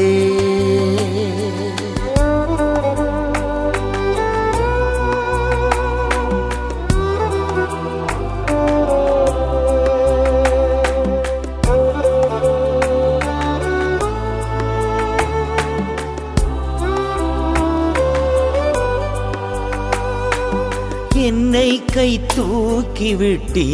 என்னை 21.52 21.72
கை 21.94 22.10
தூக்கி 22.34 23.08
விட்டி 23.14 23.64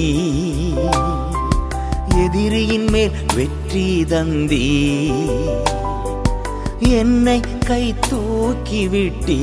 எதிரியின் 2.22 2.88
மேல் 2.88 3.12
வெற்றி 3.36 3.84
தந்தி 4.04 4.66
என்னை 6.94 7.36
கை 7.68 7.84
தூக்கி 8.08 8.82
விட்டி 8.86 9.38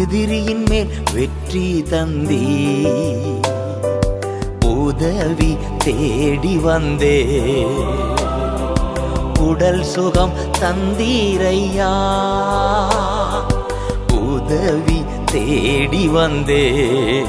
எதிரியின் 0.00 0.64
மேல் 0.70 0.94
வெற்றி 1.12 1.66
தந்தி 1.90 2.42
உதவி 4.78 5.52
தேடி 5.84 6.56
வந்தே 6.58 7.18
உடல் 9.48 9.84
சுகம் 9.92 10.34
தந்தீரையா 10.60 11.92
உதவி 14.28 14.98
தேடி 15.32 16.08
வந்தே. 16.08 17.24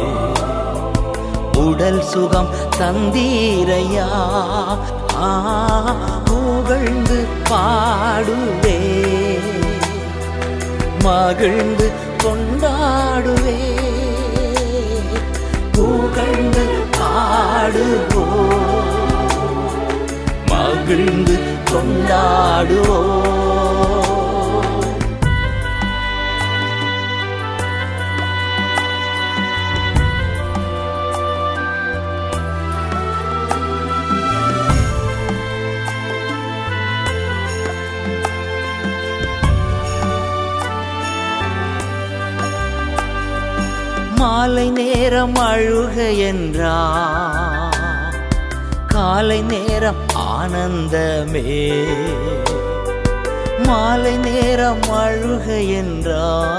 உடல் 1.57 2.03
சுகம் 2.03 2.49
தந்தீரையா? 2.77 4.07
புகழ்ந்து 6.25 7.27
பாடுவே. 7.49 8.97
மகிழ்ந்து 11.03 11.91
கொண்டாடுவே. 12.23 13.77
புகழ்ந்து 15.71 16.65
பாடுவோ. 16.91 18.25
மகிழ்ந்து 20.45 21.39
கொண்டாடுவோ. 21.71 23.17
மாலை 44.19 44.69
நேரம் 44.69 45.35
அழுக 45.35 46.17
என்றா? 46.17 46.77
காலை 48.87 49.41
நேரம் 49.41 49.95
ஆனந்தமே. 50.15 51.85
மாலை 53.65 54.17
நேரம் 54.17 54.81
அழுக 54.81 55.69
என்றா? 55.69 56.51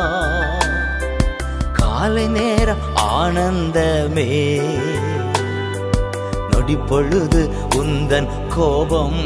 காலை 1.72 2.26
நேரம் 2.26 2.80
ஆனந்தமே. 3.14 4.60
நொடி 6.50 6.76
பொழுது 6.76 7.50
உந்தன் 7.76 8.48
கோபம். 8.48 9.20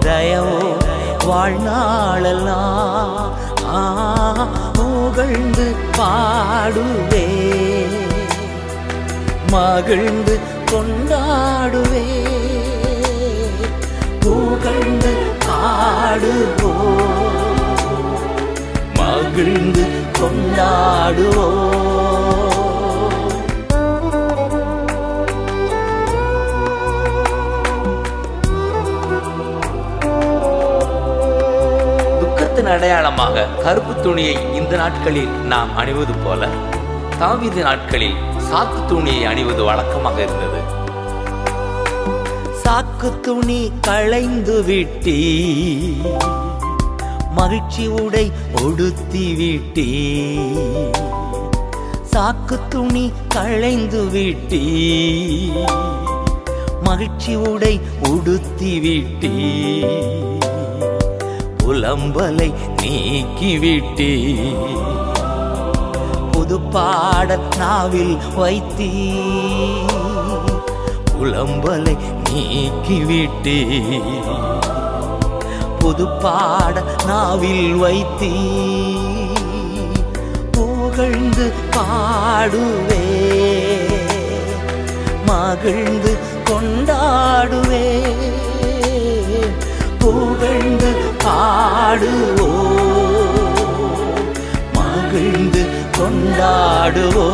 தயவோ 0.00 0.76
வாழ்நாளெல்லாம் 1.24 3.30
ஆ, 3.74 4.48
புகழ்ந்து 4.72 5.74
பாடுவே. 5.98 7.26
மகிழ்ந்து 9.50 10.38
கொண்டாடுவே. 10.70 12.06
புகழ்ந்து 14.20 15.16
பாடுவோ. 15.46 16.72
மகிழ்ந்து 18.94 19.86
கொண்டாடுவோ. 20.12 21.76
துக்கத்தின் 32.68 32.84
அடையாளமாக 32.84 33.44
கருப்பு 33.64 33.92
துணியை 34.04 34.34
இந்த 34.58 34.72
நாட்களில் 34.76 35.30
நாம் 35.48 35.70
அணிவது 35.80 36.14
போல 36.24 36.42
தாவீது 37.20 37.60
நாட்களில் 37.66 38.16
சாக்கு 38.48 38.80
துணியை 38.90 39.22
அணிவது 39.30 39.62
வழக்கமாக 39.68 40.18
இருந்தது. 40.26 40.60
சாக்கு 42.62 43.10
துணி 43.26 43.60
களைந்து 43.88 44.56
விட்டி 44.68 45.16
மகிழ்ச்சி 47.38 47.84
உடை 48.02 48.26
உடுத்தி 48.64 49.24
விட்டி 49.40 49.88
சாக்கு 52.12 52.58
துணி 52.74 53.04
களைந்து 53.36 54.02
விட்டி 54.14 54.62
மகிழ்ச்சி 56.88 57.34
உடை 57.50 57.74
உடுத்தி 58.10 58.72
விட்டி 58.86 59.34
புலம்பலை 61.68 62.46
நீக்கிவிட்டே 62.80 64.12
புது 66.32 66.56
பாடல் 66.74 67.44
நாவில் 67.60 68.14
வைத்தீ 68.38 68.88
புலம்பலை 71.10 71.94
நீக்கிவிட்டே 72.28 73.58
புது 75.82 76.06
பாட 76.24 76.84
நாவில் 77.10 77.76
வைத்தீ 77.84 78.32
புகழ்ந்து 80.56 81.48
பாடுவே 81.76 83.04
மகிழ்ந்து 85.30 86.14
கொண்டாடுவே. 86.50 87.86
புகழ்ந்து 90.08 90.94
பாடுவோ. 91.24 92.50
மகிழ்ந்து 94.74 95.66
கொண்டாடுவோ. 95.98 97.28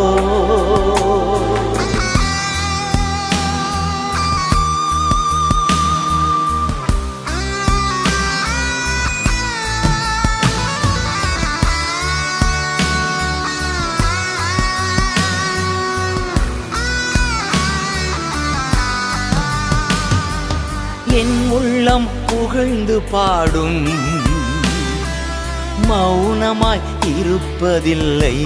சுகமாய் 26.54 26.82
இருப்பதில்லை. 27.18 28.36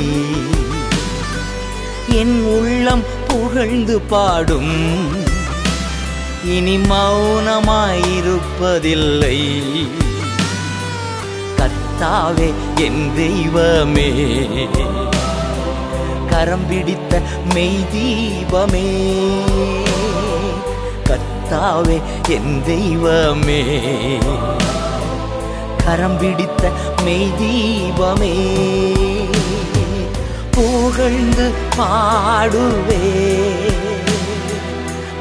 என் 2.20 2.36
உள்ளம் 2.52 3.02
புகழ்ந்து 3.28 3.96
பாடும். 4.12 4.76
இனி 6.44 6.76
மௌனமாயிருப்பதில்லை 6.90 9.38
கர்த்தாவே 11.58 12.48
என் 12.86 13.04
தெய்வமே 13.16 14.10
கரம் 16.30 16.66
பிடித்த 16.68 17.12
மெய் 17.54 17.84
தீபமே 17.92 18.86
கர்த்தாவே 21.08 21.98
என் 22.28 22.62
தெய்வமே 22.66 23.62
கரம் 25.88 26.18
பிடித்த 26.18 26.70
மெய் 27.02 27.32
தீபமே. 27.40 28.54
புகழ்ந்து 30.50 31.50
பாடுவே. 31.78 33.10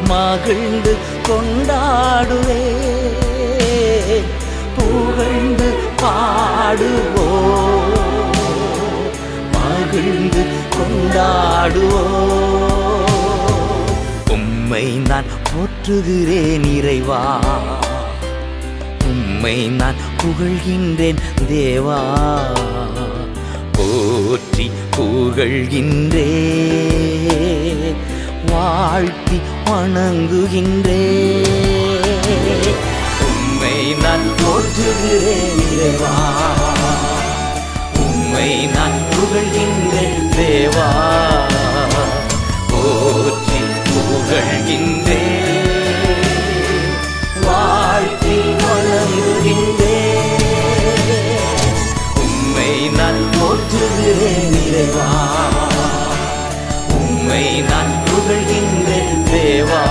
மகிழ்ந்து 0.07 0.95
கொண்டாடுவே. 1.28 2.63
புகழ்ந்து 4.78 5.74
பாடுவோ. 6.01 7.30
மகிழ்ந்து 9.51 10.45
கொண்டாடுவோ. 10.70 12.03
உம்மை 14.30 14.84
நான் 14.84 15.24
போற்றுகிறேன் 15.49 16.76
இறைவா. 16.76 17.39
உம்மை 19.05 19.68
நான் 19.68 20.07
புகழ்கின்றேன் 20.24 21.18
தேவா. 21.49 21.99
போற்றி 23.72 24.72
புகழ்கின்றே. 24.97 26.34
வாழ்த்தி 28.51 29.41
வணங்குகின்றே. 29.65 31.18
உம்மை 33.22 33.93
நான் 34.01 34.28
போற்றுகிறேன் 34.39 35.61
தேவா. 35.80 36.15
உம்மை 37.99 38.65
நான் 38.65 38.99
புகழ்கின்றேன் 39.11 40.30
தேவா. 40.39 40.89
போற்றி 42.70 43.59
புகழ்கின்றேன் 43.89 45.37
உம்மை 57.38 57.50
நான் 57.64 57.92
புகழ்கின்றேன் 58.06 59.20
தேவா. 59.28 59.82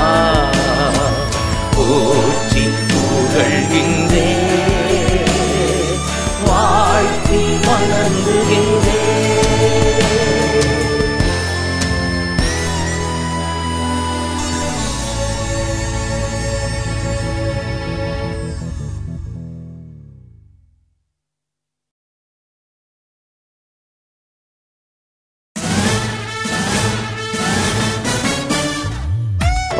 போற்றி 1.74 2.62
புகழ்கின்றே 2.90 4.24
வாழ்த்தி 6.46 7.42
வணங்குகின்றே 7.66 8.95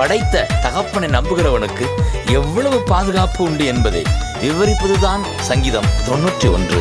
படைத்த 0.07 0.41
தகப்பனை 0.63 1.09
நம்புகிறவனுக்கு 1.09 1.85
எவ்வளவு 2.33 2.79
பாதுகாப்பு 2.83 3.41
உண்டு 3.45 3.65
என்பதை 3.65 4.03
விவரிப்பதுதான் 4.41 5.23
சங்கீதம் 5.41 5.89
தொன்னூற்றி 6.07 6.49
ஒன்று. 6.49 6.81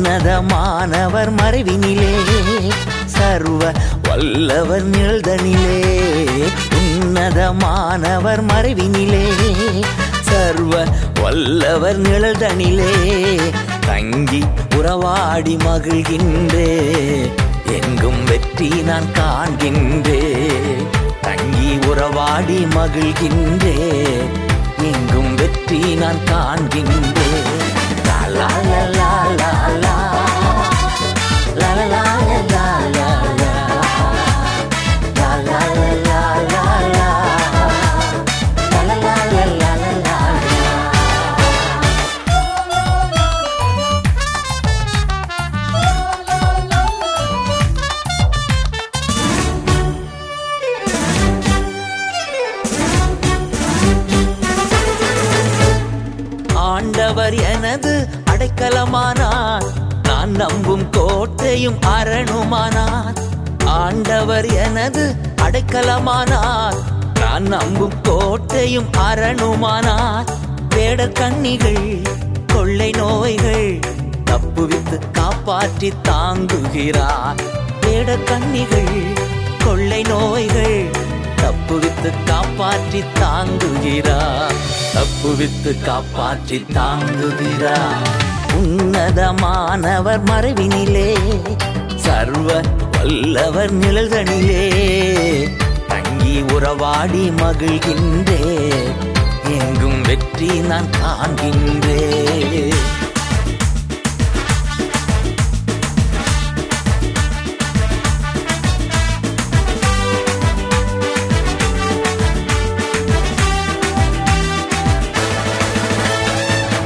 உன்னதமானவர் 0.00 1.30
மறைவினிலே 1.36 2.10
சர்வ 3.06 3.60
வல்லவர் 4.06 4.86
நிழல்தனிலே 4.88 5.78
உன்னதமானவர் 6.80 8.42
மறைவினிலே 8.50 9.24
சர்வ 10.30 10.72
வல்லவர் 11.20 11.98
நிழல்தனிலே 12.00 12.92
தங்கி 13.86 14.40
உறவாடி 14.76 15.56
மகிழ்கின்றே. 15.56 16.68
எங்கும் 17.76 18.24
வெற்றி 18.24 18.68
நான் 18.82 19.08
காண்கின்றே 19.12 20.20
தங்கி 21.20 21.78
உறவாடி 21.88 22.58
மகிழ்கின்றே. 22.76 23.76
எங்கும் 24.90 25.34
வெற்றி 25.34 25.80
நான் 25.94 26.20
காண்கின்றே. 26.30 27.30
லா 28.08 28.20
லா 28.36 28.50
லா 28.70 28.82
லா 28.98 29.10
லா 29.40 29.52
லா 29.84 29.96
லா 31.60 31.84
லா 31.94 32.07
நீயும் 68.78 69.06
அரணுமானார் 69.10 70.28
வேடர் 70.68 71.12
கண்ணிகள் 71.12 72.02
கொள்ளை 72.46 72.90
நோய்கள் 72.90 73.80
தப்புவித்து 74.24 74.98
காப்பாற்றி 75.12 75.92
தாங்குகிறார். 76.08 77.38
வேடர் 77.80 78.22
கண்ணிகள் 78.22 78.92
கொள்ளை 79.64 80.02
நோய்கள் 80.02 80.90
தப்புவித்து 81.36 82.10
காப்பாற்றி 82.26 83.02
தாங்குகிறார். 83.20 84.58
தப்புவித்து 84.94 85.84
காப்பாற்றி 85.84 86.66
தாங்குகிறார். 86.74 88.06
உன்னதமானவர் 88.54 90.22
மறைவினிலே 90.30 91.10
சர்வ 91.96 92.60
வல்லவர் 92.90 93.74
நிழல்களிலே. 93.78 94.66
உறவாடி 96.42 97.30
மகிழ்கின்றே. 97.30 98.72
எங்கும் 99.44 100.02
வெற்றி 100.02 100.46
நான் 100.46 100.86
காண்கின்றே. 101.02 102.16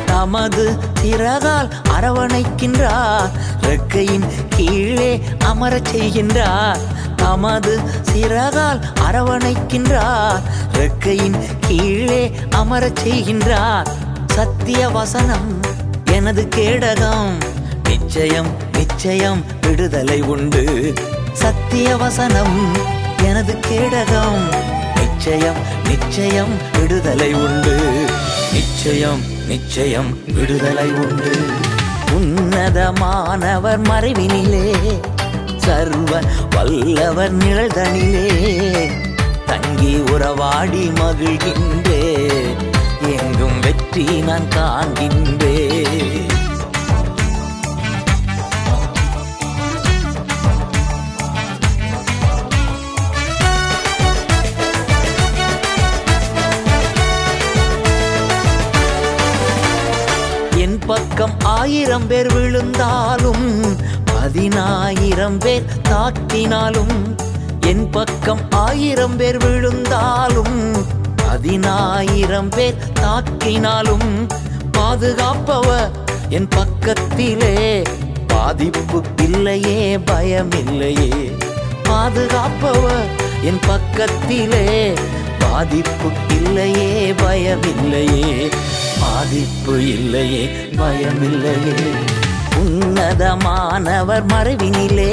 தமது 0.06 0.78
திறகால் 1.02 1.70
அரவணைக்கின்றார். 2.00 3.30
ரெக்கையின் 3.62 4.26
கீழே 4.56 5.22
அமரச் 5.38 5.88
செய்கின்றார். 5.92 6.91
தமது 7.32 7.80
சிறகால் 8.12 8.80
அரவணைக்கின்றார். 9.10 10.40
ரெக்கையின் 10.72 11.38
கீழே 11.60 12.32
அமரச் 12.50 12.98
செய்கின்றார். 13.04 13.86
சத்திய 14.26 14.88
வசனம் 14.88 15.60
எனது 16.12 16.48
கேடகம். 16.56 17.30
நிச்சயம் 17.84 18.46
நிச்சயம் 18.72 19.44
விடுதலை 19.60 20.22
உண்டு. 20.22 20.94
சத்திய 21.32 21.96
வசனம் 21.96 22.76
எனது 23.24 23.58
கேடகம். 23.68 24.54
நிச்சயம் 24.96 25.56
நிச்சயம் 25.88 26.58
விடுதலை 26.80 27.34
உண்டு. 27.34 28.06
நிச்சயம் 28.52 29.20
நிச்சயம் 29.46 30.18
விடுதலை 30.34 30.92
உண்டு. 30.92 31.36
உன்னதமானவர் 32.20 33.82
மறைவினிலே 33.82 35.00
சர்வ 35.64 36.12
வல்லவர் 36.54 37.32
நிழல் 37.32 37.74
தனிலே 37.74 38.28
தங்கி 39.46 39.94
உறவாடி 40.12 40.84
மகிழ்கின்றே 41.00 42.02
எங்கும் 43.16 43.60
வெற்றி 43.60 44.06
நான் 44.20 44.48
காண்கின்றே. 44.56 45.56
என் 60.56 60.78
பக்கம் 60.86 61.34
ஆயிரம் 61.52 62.06
பேர் 62.06 62.32
விழுந்தாலும் 62.32 63.46
பதினாயிரம் 64.22 65.38
பேர் 65.38 65.64
தாக்கினாலும் 65.88 67.16
என் 67.66 67.90
பக்கம் 67.90 68.40
ஆயிரம் 68.50 69.16
பேர் 69.16 69.36
விழுந்தாலும் 69.36 70.86
பதினாயிரம் 71.16 72.48
பேர் 72.48 72.74
தாக்கினாலும் 73.00 74.28
பாதுகாப்பவ 74.78 75.90
என் 76.28 76.48
பக்கத்திலே. 76.48 77.82
பாதிப்பு 78.26 79.02
இல்லையே 79.16 79.96
பயமில்லையே. 79.96 81.32
பாதுகாப்பவ 81.84 82.90
என் 83.42 83.60
பக்கத்திலே. 83.66 84.94
பாதிப்பு 85.38 86.10
இல்லையே 86.28 87.12
பயமில்லையே. 87.12 88.50
பாதிப்பு 89.00 89.88
இல்லையே 89.88 90.68
பயமில்லையே. 90.76 91.94
உன்னதமானவர் 92.58 94.26
மறைவினிலே 94.32 95.12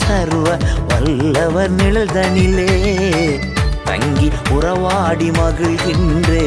சர்வ 0.00 0.46
வல்லவர் 0.90 1.74
நிழல்தனிலே 1.74 2.70
தங்கி 3.86 4.28
உறவாடி 4.54 5.30
மகிழ்கின்றே 5.30 6.44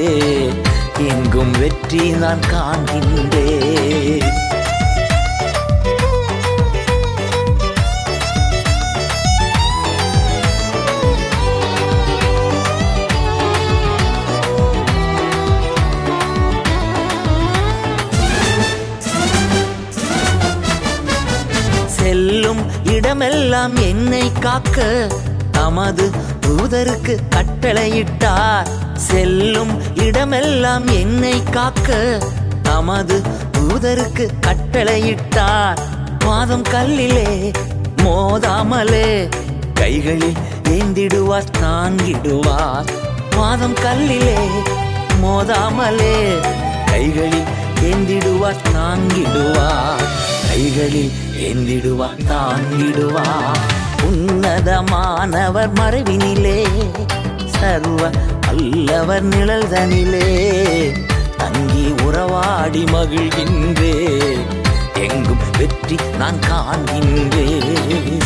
எங்கும் 1.10 1.54
வெற்றி 1.60 2.04
நான் 2.16 2.46
காண்கின்றேன் 2.52 4.29
செல்லும் 22.10 22.62
இடமெல்லாம் 22.86 23.76
என்னை 23.76 24.32
காக்க 24.40 25.08
தமது 25.52 26.12
தூதருக்கு 26.46 27.18
கட்டளையிட்டார். 27.36 28.68
செல்லும் 28.96 29.74
இடமெல்லாம் 29.96 30.88
என்னை 30.88 31.44
காக்க 31.52 32.18
தமது 32.64 33.22
தூதருக்கு 33.58 34.28
கட்டளையிட்டார். 34.48 35.80
மாதம் 36.26 36.64
கல்லிலே 36.64 37.54
மோதாமலே 37.98 39.30
கைகளில் 39.74 40.38
ஏந்திடுவார் 40.64 41.54
தாங்கிடுவார். 41.62 42.90
மாதம் 43.36 43.74
கல்லிலே 43.74 44.38
மோதாமலே 45.24 46.18
கைகளில் 46.86 47.50
ஏந்திடுவார் 47.84 48.68
தாங்கிடுவார். 48.76 50.06
கைகளில் 50.48 51.12
ஏந்திடுவார் 51.40 52.22
தாங்கிடுவார் 52.28 53.60
உன்னதமானவர் 54.10 55.74
மறைவினிலே 55.80 56.60
சர்வ 57.60 58.02
அல்லவர் 58.48 59.26
நிழல்தனிலே. 59.26 60.28
தங்கி 61.38 61.94
உறவாடி 62.06 62.84
மகிழ்கின்றே 62.86 63.96
எங்கும் 65.00 65.44
வெற்றி 65.58 65.98
நான் 66.18 66.40
காண்கின்றேன் 66.48 68.24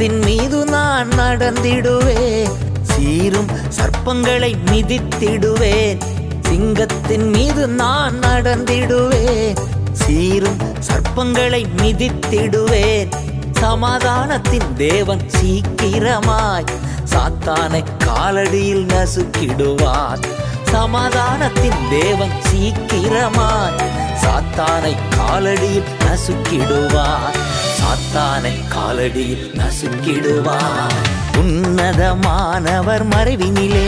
சிங்கத்தின் 0.00 0.38
மீது 0.38 0.64
நான் 0.64 1.08
நடந்திடுவேன். 1.08 2.50
சீரும் 2.82 3.46
சர்ப்பங்களை 3.78 4.56
மிதித்திடுவேன். 4.70 5.98
சிங்கத்தின் 6.40 7.28
மீது 7.30 7.68
நான் 7.68 8.14
நடந்திடுவேன். 8.18 9.56
சீரும் 9.92 10.56
சர்ப்பங்களை 10.88 11.66
மிதித்திடுவேன். 11.76 13.08
சமாதானத்தின் 13.52 14.74
தேவன் 14.76 15.20
சீக்கிரமாய் 15.28 16.64
சாத்தானை 17.12 17.84
காலடியில் 18.04 18.86
நசுக்கிடுவார். 18.86 20.22
சமாதானத்தின் 20.62 21.80
தேவன் 21.90 22.34
சீக்கிரமாய் 22.48 23.78
சாத்தானை 24.22 24.96
காலடியில் 25.18 25.92
நசுக்கிடுவார். 26.04 27.59
சாத்தானை 27.80 28.54
காலடியில் 28.74 29.46
நசுக்கிடுவார். 29.58 30.98
உன்னதமானவர் 31.40 33.04
மறைவினிலே 33.12 33.86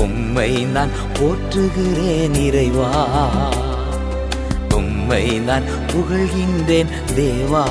உம்மை 0.00 0.64
நான் 0.64 0.90
போற்றுகிறேன் 1.18 2.34
இறைவா. 2.34 2.90
உம்மை 4.74 5.38
நான் 5.38 5.64
புகழ்கின்றேன் 5.92 6.90
தேவா. 7.16 7.64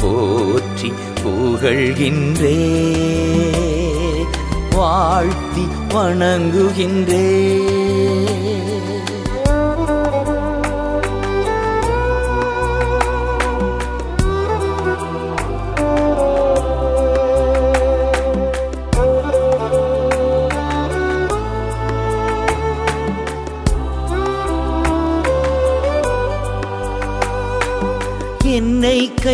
போற்றி 0.00 0.92
புகழ்கின்றே 1.24 2.58
வாழ்த்தி 4.74 5.64
வணங்குகின்றே. 5.94 7.28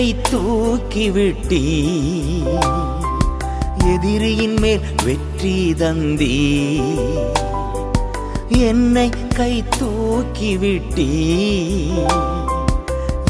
என்னை 0.00 0.16
தூக்கிவிட்டி 0.32 1.64
எதிரியின் 3.84 4.56
மேல் 4.60 4.80
வெற்றி 5.04 5.74
தந்தி. 5.74 6.80
என்னை 8.48 9.10
கை 9.36 9.64
தூக்கிவிட்டி 9.78 11.08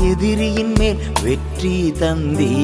எதிரியின் 0.02 0.72
மேல் 0.78 0.98
வெற்றி 1.22 1.92
தந்தி. 1.92 2.54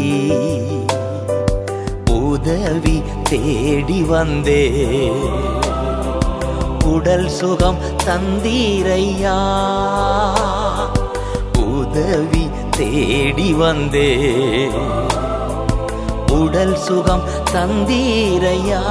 உதவி 2.10 3.02
தேடி 3.22 4.02
வந்தே. 4.02 4.64
உடல் 6.84 7.28
சுகம் 7.28 7.78
தந்தீரையா. 8.04 9.38
உதவி 11.58 12.48
தேடி 12.76 13.52
வந்தே. 13.52 14.26
உடல் 16.32 16.76
சுகம் 16.76 17.22
தந்தீரையா? 17.52 18.82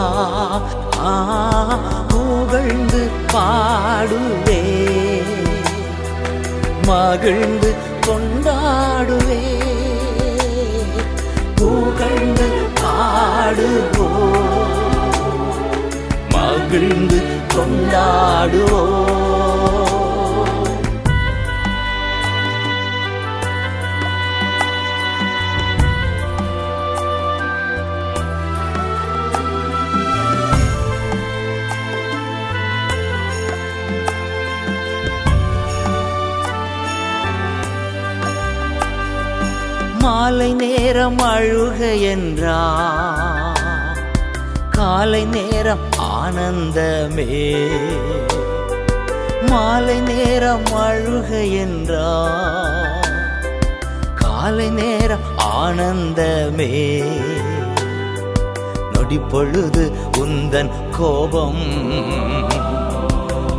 ஆ, 1.00 1.80
புகழ்ந்து 2.08 3.10
பாடுவே. 3.34 4.84
மகிழ்ந்து 6.86 7.76
கொண்டாடுவே. 8.08 9.64
புகழ்ந்து 11.56 12.50
பாடுவோ. 12.82 14.10
மகிழ்ந்து 16.30 17.22
கொண்டாடுவோ. 17.48 19.14
மாலை 40.06 40.54
நேரம் 40.54 41.18
அழுக 41.18 42.02
என்றா? 42.02 42.88
காலை 44.70 45.26
நேரம் 45.26 45.80
ஆனந்தமே. 46.00 47.56
மாலை 49.50 50.00
நேரம் 50.00 50.64
அழுக 50.64 51.58
என்றா? 51.58 52.38
காலை 54.16 54.70
நேரம் 54.70 55.22
ஆனந்தமே. 55.58 57.04
நொடி 58.94 59.20
பொழுது 59.20 59.92
உந்தன் 60.18 60.92
கோபம். 60.92 61.66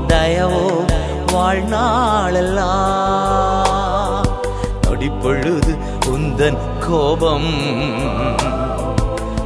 தயவோ 0.09 0.85
வாழ்நாளெல்லாம். 1.33 4.25
நொடி 4.83 5.09
பொழுது 5.09 5.86
உந்தன் 6.07 6.59
கோபம். 6.89 7.55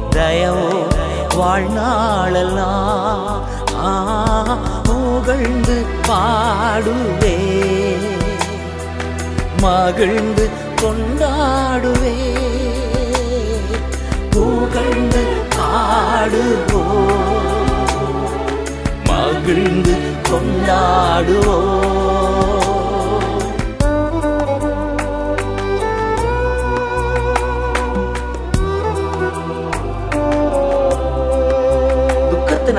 தயவோ 0.09 0.83
வாழ்நாளெல்லாம் 1.35 2.59
புகழ்ந்து 4.83 5.85
பாடுவே. 6.07 7.37
மகிழ்ந்து 9.61 10.49
கொண்டாடுவே. 10.81 12.19
புகழ்ந்து 14.29 15.23
பாடுவோ. 15.55 16.83
மகிழ்ந்து 19.05 19.95
கொண்டாடுவோ. 20.23 21.79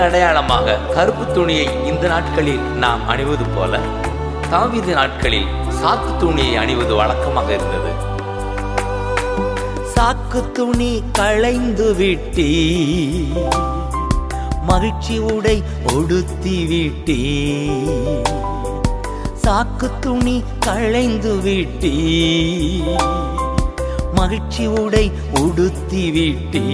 அடையாளமாக 0.02 0.76
கருப்பு 0.94 1.24
துணியை 1.32 1.66
இந்த 1.84 2.04
நாட்களில் 2.08 2.62
நாம் 2.76 3.02
அணிவது 3.06 3.44
போல 3.56 3.80
தாவித 4.50 4.88
நாட்களில் 4.94 5.48
சாக்கு 5.80 6.12
துணியை 6.18 6.56
அணிவது 6.56 6.94
வழக்கமாக 6.94 7.48
இருந்தது. 7.52 7.92
சாக்கு 9.94 10.40
துணி 10.52 10.92
களைந்து 11.12 11.86
விட்டி 11.94 12.48
மகிழ்ச்சி 14.70 15.16
உடை 15.32 15.56
உடுத்தி 15.94 16.56
விட்டி 16.64 17.18
சாக்கு 19.44 19.88
துணி 20.00 20.36
களைந்து 20.58 21.32
விட்டி 21.40 21.94
மகிழ்ச்சி 24.14 24.66
உடை 24.82 25.04
உடுத்தி 25.42 26.04
விட்டீ 26.10 26.64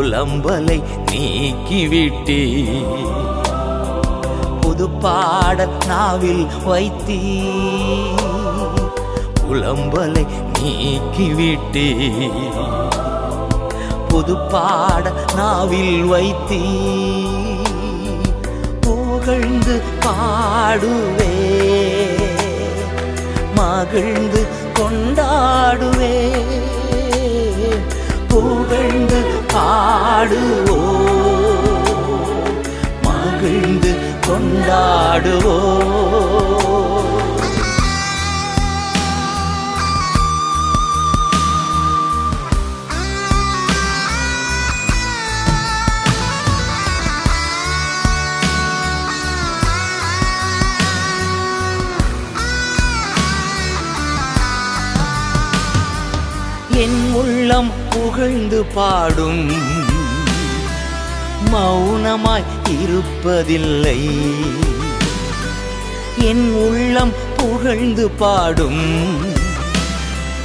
புலம்பலை 0.00 0.76
நீக்கிவிட்டே 1.08 2.38
புது 4.60 4.86
பாட 5.02 5.66
நாவில் 5.90 6.46
வைத்தீ 6.68 7.18
புலம்பலை 9.42 10.24
நீக்கிவிட்டே 10.54 11.84
புது 14.10 14.36
பாட 14.54 15.12
நாவில் 15.40 16.00
வைத்தீ 16.12 16.62
புகழ்ந்து 18.86 19.76
பாடுவே 20.06 21.32
மகிழ்ந்து 23.60 24.44
கொண்டாடுவே. 24.80 26.16
புகழ்ந்து 28.30 29.20
பாடுவோ. 29.52 30.78
மகிழ்ந்து 33.02 33.92
கொண்டாடுவோ. 34.26 35.58
என் 56.72 57.12
உள்ளம் 57.12 57.79
புகழ்ந்து 58.10 58.64
பாடும். 58.64 59.50
மௌனமாய் 61.52 62.46
இருப்பதில்லை. 62.70 64.00
என் 66.18 66.52
உள்ளம் 66.52 67.12
புகழ்ந்து 67.36 68.10
பாடும். 68.10 68.82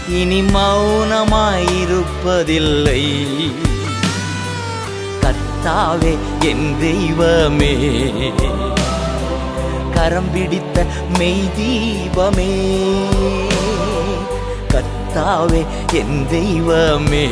இனி 0.09 0.41
மௌனமாயிருப்பதில்லை 0.41 3.03
கர்த்தாவே 5.21 6.17
என் 6.39 6.79
தெய்வமே 6.79 7.75
கரம் 9.93 10.31
பிடித்த 10.33 10.85
மெய் 11.17 11.49
தீபமே. 11.57 12.53
கர்த்தாவே 15.15 15.65
என் 15.93 16.27
தெய்வமே. 16.29 17.27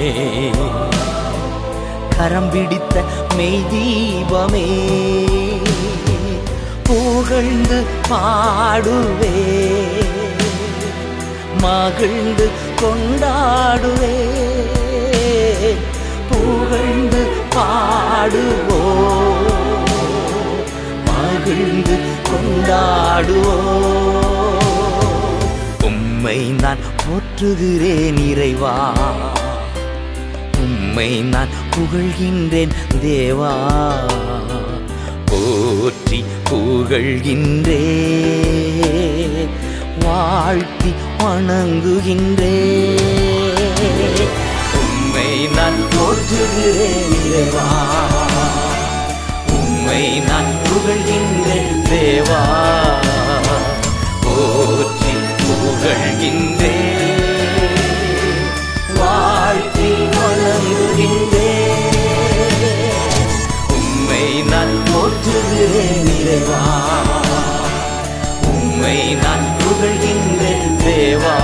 கரம் 2.17 2.49
பிடித்த 2.49 3.03
மெய் 3.35 3.63
தீபமே. 3.71 4.67
புகழ்ந்து 6.83 7.83
பாடுவே. 8.09 9.81
மகிழ்ந்து 11.59 12.49
கொண்டாடுவே. 12.81 14.15
புகழ்ந்து 16.29 17.27
பாடுவோ. 17.55 18.81
மகிழ்ந்து 21.05 21.97
கொண்டாடுவோ. 22.23 23.81
உம்மை 25.83 26.37
நான் 26.37 26.92
போற்றுகிறேன் 27.03 28.29
இறைவா. 28.29 28.93
உம்மை 30.57 31.21
நான் 31.21 31.47
புகழ்கின்றேன் 31.73 32.73
தேவா. 33.01 33.53
போற்றி 35.25 36.23
புகழ்கின்றே 36.49 37.81
வாழ்த்தி 40.05 40.93
வணங்குகின்றே 41.17 42.55
உம்மை 44.81 45.47
நான் 45.55 45.79
போற்றுகிறேன் 45.93 47.15
இறைவா. 47.25 47.67
உம்மை 49.51 50.19
நான் 50.19 50.51
புகழ்கின்றேன் 50.65 51.71
தேவா. 51.89 52.43
புகழ்கின்றேன் 55.85 57.23
வாழ்த்தி 58.99 59.89
வணங்குகின்றேன் 60.13 61.97
உம்மை 63.77 64.21
நான் 64.51 64.75
போற்றுகிறேன் 64.87 66.07
இறைவா. 66.13 66.61
உம்மை 68.51 68.97
நான் 69.15 69.45
புகழ்கின்றேன் 69.59 70.71
தேவா. 70.83 71.35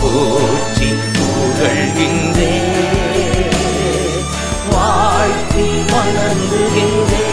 போற்றி 0.00 0.88
புகழ்கின்றேன் 1.16 2.72
வாழ்த்தி 4.72 5.68
வணங்குகின்றேன் 5.92 7.23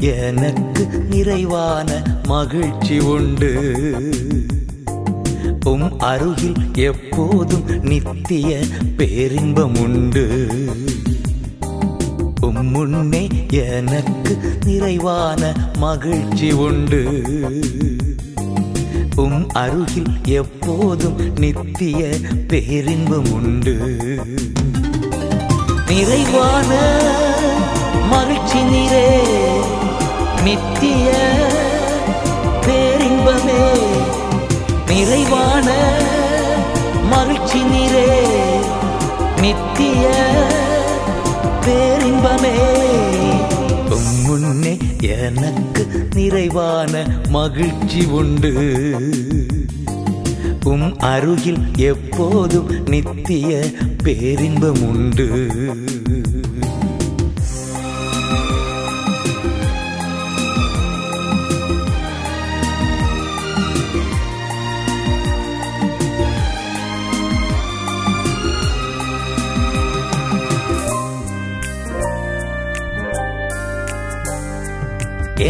எனக்கு 0.00 0.88
நிறைவான 1.10 2.02
மகிழ்ச்சி 2.26 2.98
உண்டு. 2.98 3.52
உம் 5.64 5.98
அருகில் 5.98 6.54
எப்போதும் 6.74 7.64
நித்திய 7.82 8.58
பேரின்பம் 8.96 9.78
உண்டு. 9.78 10.48
உம் 12.40 12.66
முன்னே 12.66 13.28
எனக்கு 13.50 14.38
நிறைவான 14.64 15.70
மகிழ்ச்சி 15.78 16.52
உண்டு. 16.52 17.22
உம் 19.16 19.48
அருகில் 19.48 20.12
எப்போதும் 20.24 21.16
நித்திய 21.38 22.08
பேரின்பம் 22.48 23.32
உண்டு. 23.32 23.76
நிறைவான 25.88 27.00
மகிழ்ச்சி 28.10 28.62
நிறை 28.62 29.08
நித்திய 30.44 31.10
பேரின்பமே 32.66 33.62
நிறைவான 34.86 35.68
மகிழ்ச்சி 37.10 37.60
நீரே. 37.62 38.08
நித்திய 39.40 40.04
பேரின்பமே 41.66 42.54
உம் 43.90 44.20
முன்னே 44.24 44.76
எனக்கு 45.00 45.86
நிறைவான 46.14 47.06
மகிழ்ச்சி 47.28 48.04
உண்டு. 48.04 48.52
உம் 50.64 50.98
அருகில் 50.98 51.62
எப்போதும் 51.76 52.70
நித்திய 52.86 53.64
பேரின்பம் 54.02 54.82
உண்டு. 54.88 55.28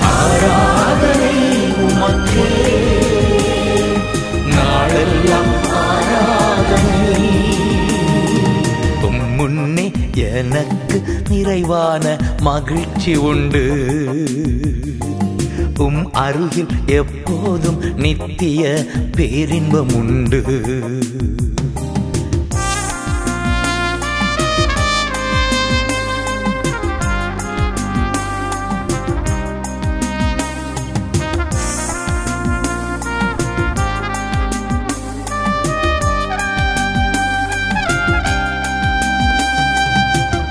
ஆராதனை 0.00 1.32
உமக்கே 1.86 2.93
முன்னே 9.48 9.90
எனக்கு 10.12 11.02
நிறைவான 11.28 12.18
மகிழ்ச்சி 12.40 13.16
உண்டு. 13.16 13.64
உம் 15.78 16.12
அருகில் 16.12 16.66
எப்போதும் 16.86 17.96
நித்திய 17.96 18.84
பேரின்பம் 19.16 19.94
உண்டு. 19.94 20.42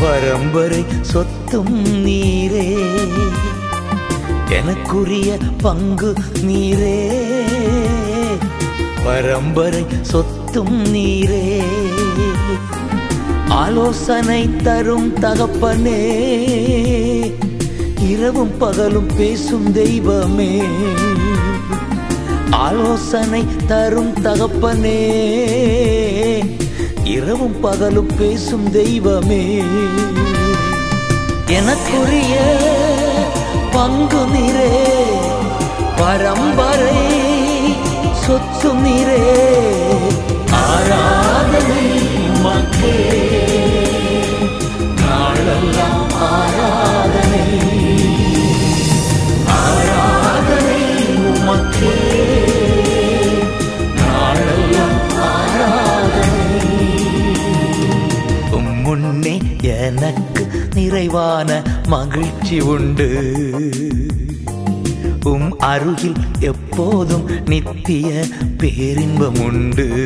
பரம்பரை 0.01 0.85
சொத்தும் 1.01 2.07
நீரே. 2.07 2.87
எனக்குரிய 4.49 5.39
பங்கு 5.59 6.15
நீரே. 6.41 7.09
பரம்பரை 9.05 9.87
சொத்தும் 10.03 10.85
நீரே. 10.85 11.63
ஆலோசனை 13.49 14.57
தரும் 14.57 15.15
தகப்பனே. 15.15 16.03
இரவும் 18.09 18.57
பகலும் 18.59 19.11
பேசும் 19.17 19.73
தெய்வமே. 19.73 20.63
ஆலோசனை 22.51 23.45
தரும் 23.67 24.13
தகப்பனே. 24.13 25.01
இரவும் 27.05 27.61
பகலும் 27.61 28.11
பேசும் 28.19 28.71
தெய்வமே. 28.71 29.63
எனக்குரிய 31.47 32.35
பங்கு 33.71 34.27
நிறே 34.27 34.83
பரம்பரை 35.97 36.99
சொத்து 38.13 38.75
நிறே 38.75 39.23
ஆராதனை 40.51 41.87
மக்கே 42.41 42.97
நாளெல்லாம் 44.97 46.00
எனக்கு 59.97 60.47
நிறைவான 60.75 61.63
மகிழ்ச்சி 61.87 62.61
உண்டு. 62.61 63.09
உம் 65.23 65.59
அருகில் 65.59 66.15
எப்போதும் 66.41 67.29
நித்திய 67.47 68.25
பேரின்பம் 68.59 69.41
உண்டு. 69.41 70.05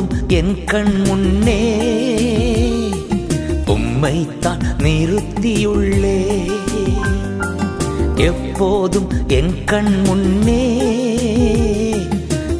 போதும் 0.00 0.28
என் 0.28 0.64
கண் 0.64 1.02
முன்னே. 1.06 1.62
உம்மைத்தான் 3.66 4.62
நிறுத்தியுள்ளே. 4.78 6.50
எப்போதும் 8.16 9.08
என் 9.28 9.64
கண் 9.64 10.02
முன்னே. 10.04 10.64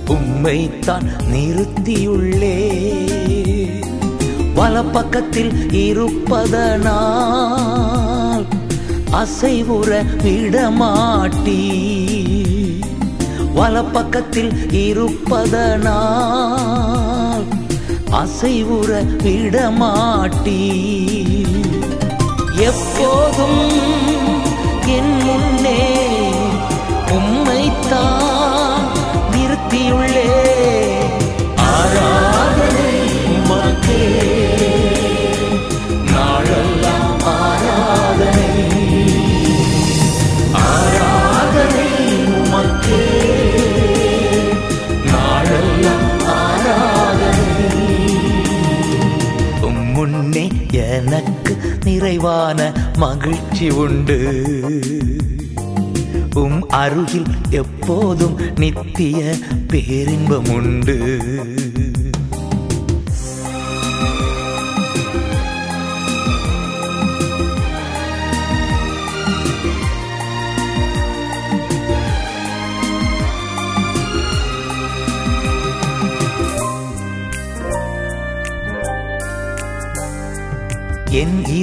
உம்மைத்தான் 0.07 1.07
நிறுத்தியுள்ளே. 1.33 2.57
வல 4.57 4.85
பக்கத்தில் 4.93 5.73
இருப்பதனால் 5.73 8.47
அசைவுற 9.13 10.05
விடமாட்டீ 10.25 11.61
வலப்பக்கத்தில் 13.57 14.73
இருப்பதனால் 14.73 16.90
அசைவுற 18.19 18.91
விடமாட்டி 19.23 20.61
எப்போதும் 22.69 23.63
என் 24.97 25.15
முன்னே 25.19 25.81
உம்மைத்தான் 27.11 28.20
எனக்கு 50.91 51.57
நிறைவான 51.85 52.73
மகிழ்ச்சி 52.97 53.71
உண்டு. 53.71 54.19
உம் 56.35 56.69
அருகில் 56.69 57.27
எப்போதும் 57.51 58.37
நித்திய 58.57 59.35
பேரின்பம் 59.67 60.49
உண்டு. 60.49 60.97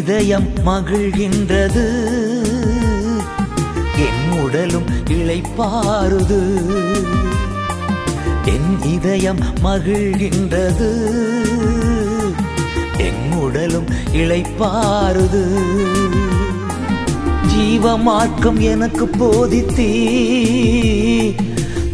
இதயம் 0.08 0.48
மகிழ்கின்றது. 0.66 1.88
என் 3.98 4.40
உடலும் 4.44 4.86
இழைப்பாருது 5.10 6.40
என் 8.46 8.84
இதயம் 8.84 9.40
மகிழ்கின்றது. 9.64 10.92
என் 12.98 13.38
உடலும் 13.42 13.86
இழைப்பாருது 14.14 15.46
ஜீவ 17.48 17.98
மார்க்கம் 17.98 18.60
எனக்கு 18.60 19.06
போதித்தீ. 19.06 19.92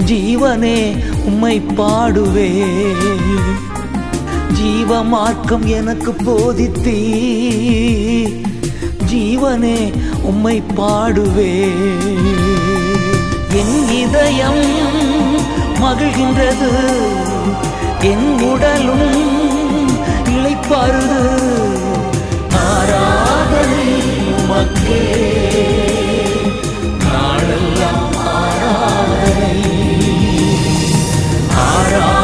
ஜீவனே 0.05 0.97
உம்மை 1.25 1.59
பாடுவே. 1.59 2.65
ஜீவ 4.63 5.03
மார்க்கம் 5.03 5.67
எனக்கு 5.67 6.11
போதித்தீ. 6.11 6.99
ஜீவனே 9.11 9.93
உம்மை 10.21 10.63
பாடுவே. 10.75 11.71
என் 13.53 13.89
இதயம் 13.89 14.63
மகிழ்கின்றது. 15.81 16.71
என் 18.01 18.41
உடலும் 18.41 19.25
இழைப்பாருது 20.25 21.23
ஆராதனை 22.55 24.01
உமக்கே. 24.39 25.05
ஆராதனை. 27.15 29.53
ஆரா 31.55 32.21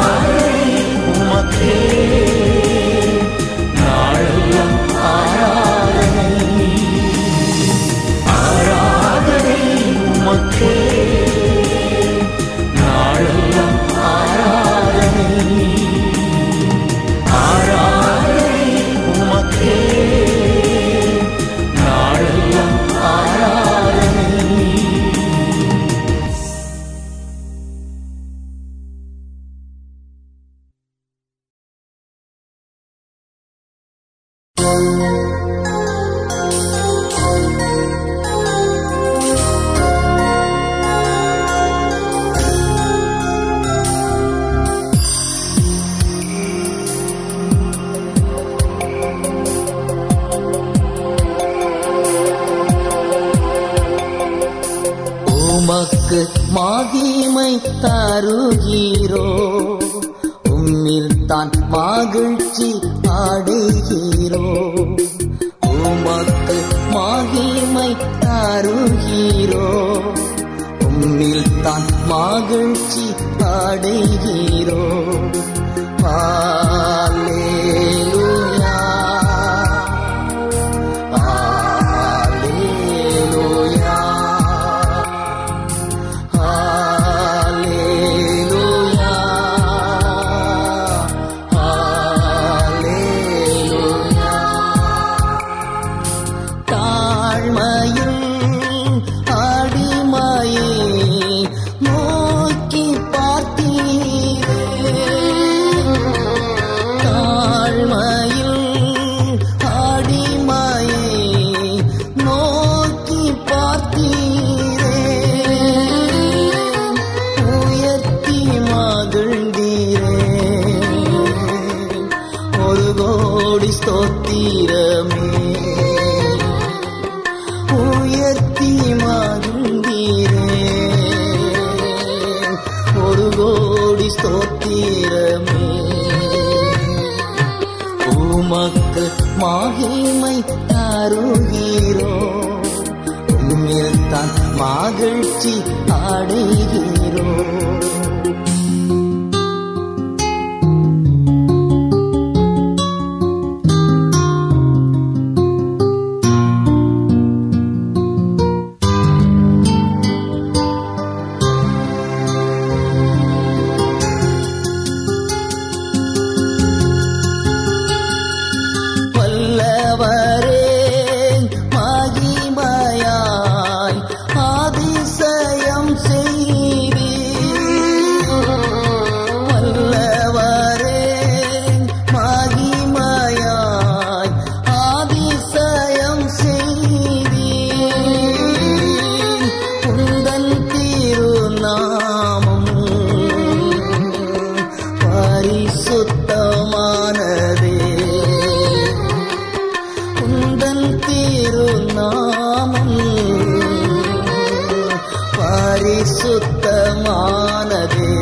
மாதமானதே 206.69 208.13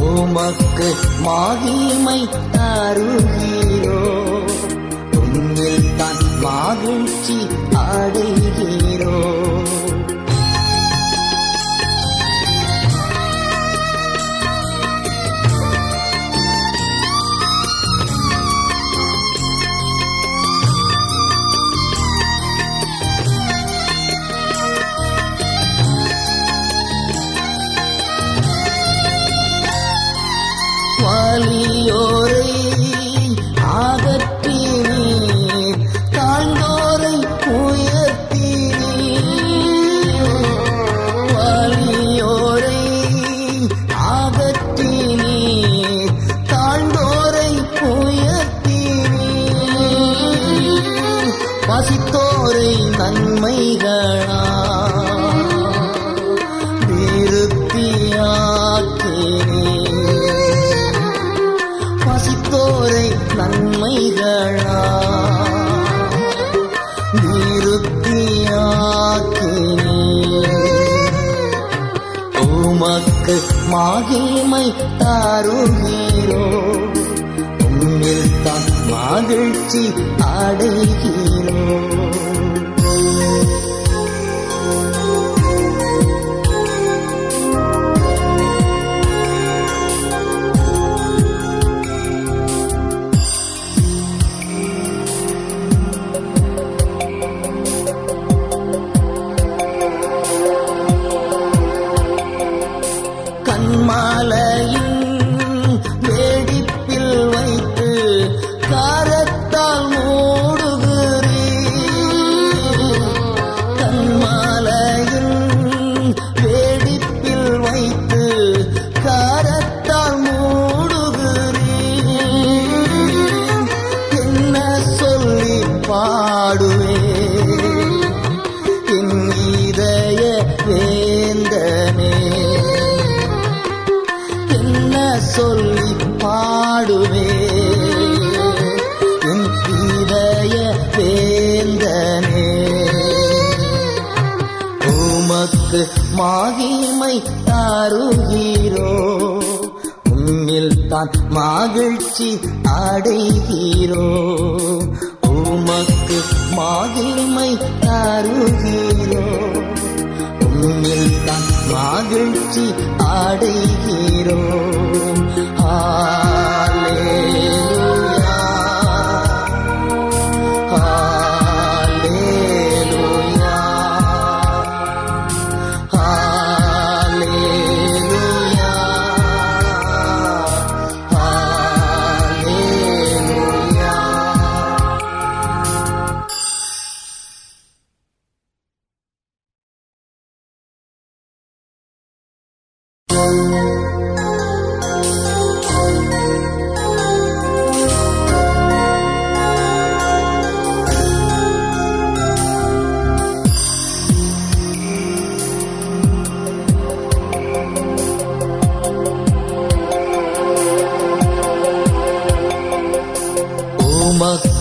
உமக்கு 0.00 0.94
மகிமை 1.20 2.28
தருகிறோ. 2.52 4.00
உன்னில் 5.16 5.96
தான் 5.96 6.22
மகிழ்ச்சி 6.40 7.38
அடைகிறோ. 7.72 9.18
மகிழ்மை 73.96 74.74
தாருகிறோ. 74.98 76.42
உன்னில் 77.80 78.34
தான் 78.44 78.66
மகிழ்ச்சி 78.88 79.82
அடைகிறோம் 80.38 81.95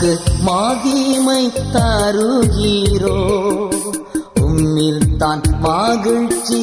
உமது 0.06 0.18
மாகிமை 0.46 1.44
தருகிறோ. 1.74 3.20
உம்மில் 4.42 5.06
தான் 5.18 5.42
மகிழ்ச்சி 5.64 6.60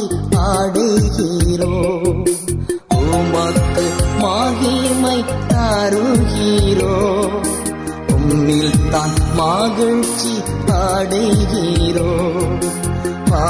அடைகிறோ 0.50 1.72
உமக்கு 2.98 3.86
மாகிமை 4.22 5.18
தருகிறோ. 5.52 6.94
உம்மில் 8.14 8.78
தான் 8.90 9.16
மகிழ்ச்சி 9.40 10.34
அடைகிறோ 10.82 12.10
பா 13.30 13.46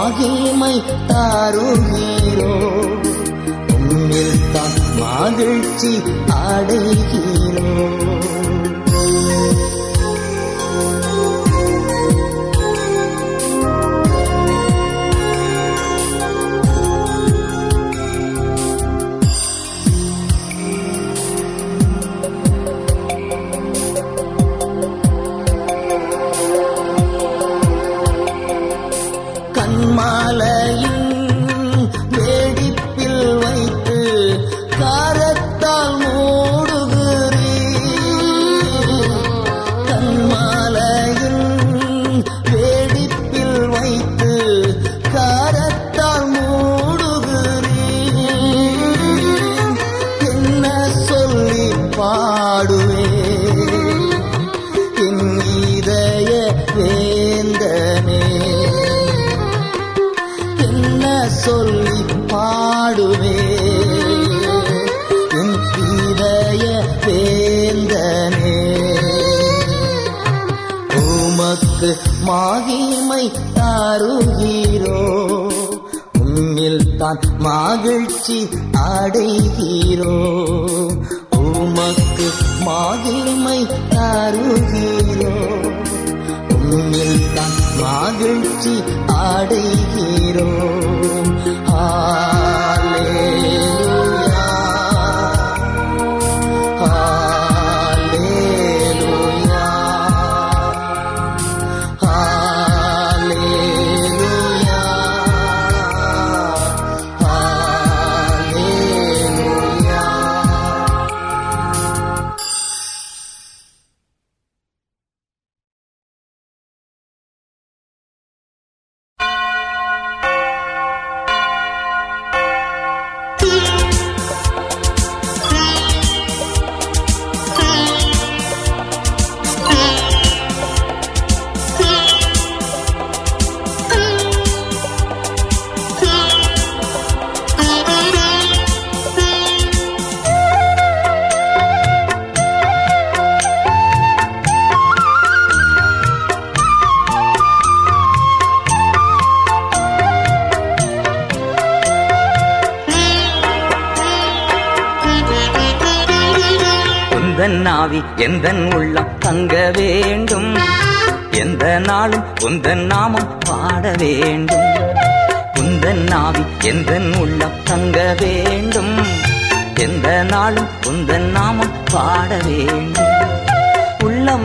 மகிமை 0.00 0.74
தாருகிறோ 1.08 2.52
உன்னில் 3.74 4.44
தான் 4.54 4.76
மகிழ்ச்சி 5.00 5.92
அடைகிறோம். 6.44 7.99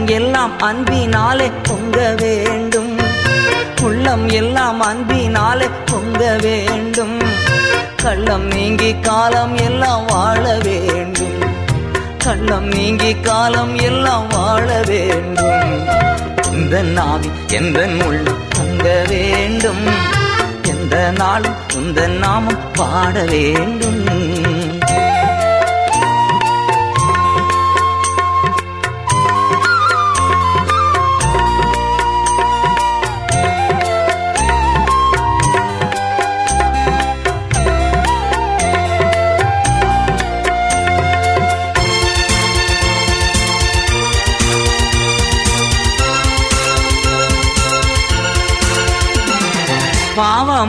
எல்லாம் 0.07 0.59
அன்பினாலே 0.59 1.51
பொங்க 1.63 2.13
வேண்டும். 2.17 2.97
உள்ளம் 3.81 4.29
எல்லாம் 4.29 4.81
அன்பினாலே 4.81 5.69
பொங்க 5.85 6.37
வேண்டும். 6.41 7.19
கள்ளம் 7.95 8.47
நீங்கி 8.47 8.95
காலம் 8.99 9.57
எல்லாம் 9.57 10.05
வாழ 10.05 10.59
வேண்டும். 10.63 11.39
கள்ளம் 12.17 12.67
நீங்கி 12.67 13.15
காலம் 13.15 13.75
எல்லாம் 13.75 14.27
வாழ 14.27 14.81
வேண்டும். 14.85 15.87
இந்த 16.51 16.81
நாவி 16.81 17.29
எந்த 17.47 17.89
உள்ளம் 18.05 18.43
பொங்க 18.49 19.05
வேண்டும். 19.07 19.85
எந்த 20.63 21.11
நாளும் 21.17 21.55
உந்த 21.75 22.07
நாமம் 22.07 22.71
பாட 22.73 23.21
வேண்டும். 23.21 24.34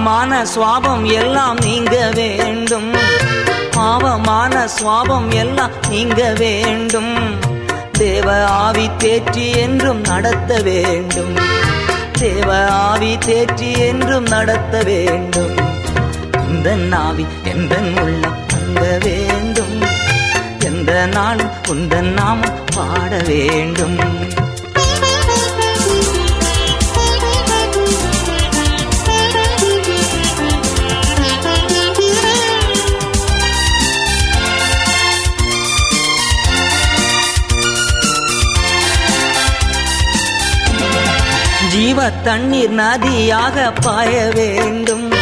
பாவமான 0.07 0.45
சுவாபம் 0.55 1.05
எல்லாம் 1.05 1.57
நீங்க 1.57 2.11
வேண்டும். 2.15 2.93
பாவமான 3.71 4.69
சுவாபம் 4.83 5.35
எல்லாம் 5.35 5.71
நீங்க 5.89 6.33
வேண்டும். 6.37 7.15
தேவ 7.93 8.47
ஆவி 8.47 8.91
தேற்றி 8.99 9.57
என்றும் 9.57 10.01
நடத்த 10.01 10.61
வேண்டும். 10.63 11.35
தேவ 12.13 12.69
ஆவி 12.69 13.17
தேற்றி 13.17 13.79
என்றும் 13.79 14.27
நடத்த 14.27 14.83
வேண்டும். 14.83 15.57
இந்த 16.49 16.77
நாவி 16.77 17.27
எந்த 17.45 17.75
உள்ளம் 18.03 18.39
தங்க 18.47 18.99
வேண்டும். 19.03 19.81
எந்த 20.59 21.07
நாளும் 21.07 21.51
உந்தன் 21.69 22.13
நாமம் 22.13 22.65
பாட 22.77 23.17
வேண்டும். 23.27 24.26
ஜீவ 41.97 42.11
தண்ணீர் 42.11 42.73
நதியாக 42.73 43.73
பாய 43.81 44.31
வேண்டும். 44.35 45.13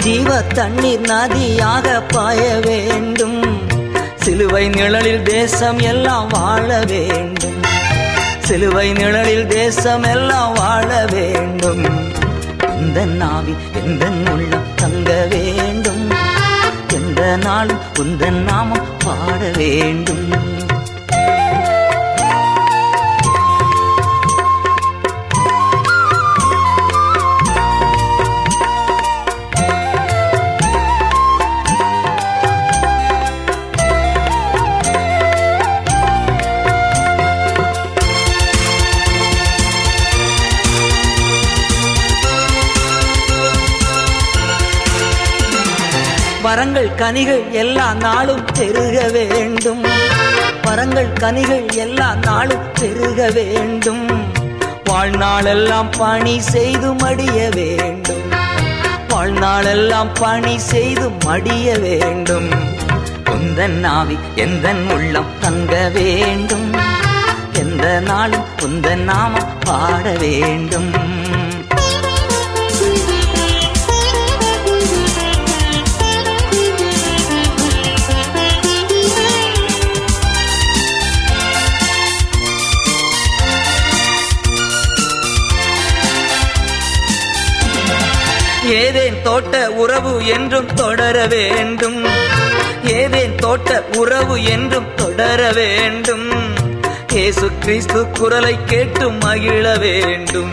ஜீவ 0.00 0.42
தண்ணீர் 0.42 1.00
நதியாக 1.00 2.02
பாய 2.08 2.60
வேண்டும். 2.62 3.62
சிலுவை 4.14 4.68
நிழலில் 4.68 5.22
தேசம் 5.22 5.78
எல்லாம் 5.78 6.26
வாழ 6.28 6.84
வேண்டும். 6.86 7.62
சிலுவை 8.38 8.92
நிழலில் 8.92 9.46
தேசம் 9.46 10.02
எல்லாம் 10.02 10.52
வாழ 10.52 11.06
வேண்டும். 11.10 11.84
இந்த 12.80 13.06
நாவி 13.06 13.56
எந்த 13.84 14.06
உள்ளம் 14.32 14.68
தங்க 14.76 15.26
வேண்டும். 15.30 16.10
எந்த 16.92 17.36
நாளும் 17.36 17.80
உந்தன் 17.98 18.42
நாமம் 18.42 18.86
பாட 19.04 19.50
வேண்டும். 19.56 20.53
வரங்கள் 46.74 46.98
கனிகள் 46.98 47.50
எல்லா 47.50 47.94
நாளும் 47.94 48.44
பெருக 48.58 49.08
வேண்டும். 49.12 49.84
வரங்கள் 50.62 51.12
கனிகள் 51.12 51.66
எல்லா 51.74 52.14
நாளும் 52.14 52.64
பெருக 52.80 53.30
வேண்டும். 53.30 54.06
வாழ்நாளெல்லாம் 54.90 55.86
பணி 55.98 56.40
செய்து 56.40 56.94
மடிய 56.94 57.50
வேண்டும். 57.54 58.24
வாழ்நாளெல்லாம் 59.08 60.10
பணி 60.14 60.58
செய்து 60.58 61.10
மடிய 61.24 61.78
வேண்டும். 61.78 62.50
உந்தன் 63.24 63.78
நாவி 63.86 64.18
எந்த 64.34 64.74
உள்ளம் 64.94 65.32
தங்க 65.40 65.90
வேண்டும். 65.92 66.74
எந்த 67.52 68.00
நாளும் 68.00 68.44
உந்தன் 68.62 69.04
நாமம் 69.12 69.52
பாட 69.64 70.10
வேண்டும். 70.10 71.13
தோட்ட 89.34 89.70
உறவு 89.70 90.26
என்றும் 90.26 90.74
தொடர 90.74 91.26
வேண்டும். 91.26 92.04
ஏதேன் 92.84 93.34
தோட்ட 93.34 93.82
உறவு 93.96 94.44
என்றும் 94.44 94.94
தொடர 94.94 95.52
வேண்டும். 95.52 96.28
ஏசு 97.12 97.50
கிறிஸ்து 97.60 98.08
குரலை 98.08 98.58
கேட்டு 98.66 99.10
மகிழ 99.10 99.76
வேண்டும். 99.78 100.50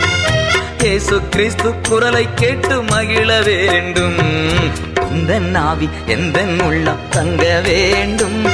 ஏசு 0.83 1.21
கிறிஸ்து 1.29 1.73
குரலை 1.89 2.27
கேட்டு 2.35 2.81
மகிழ 2.81 3.41
வேண்டும். 3.41 4.17
இந்த 5.11 5.39
நாவி 5.39 5.89
எந்த 6.05 6.45
உள்ளம் 6.63 6.99
தங்க 7.09 7.61
வேண்டும். 7.63 8.45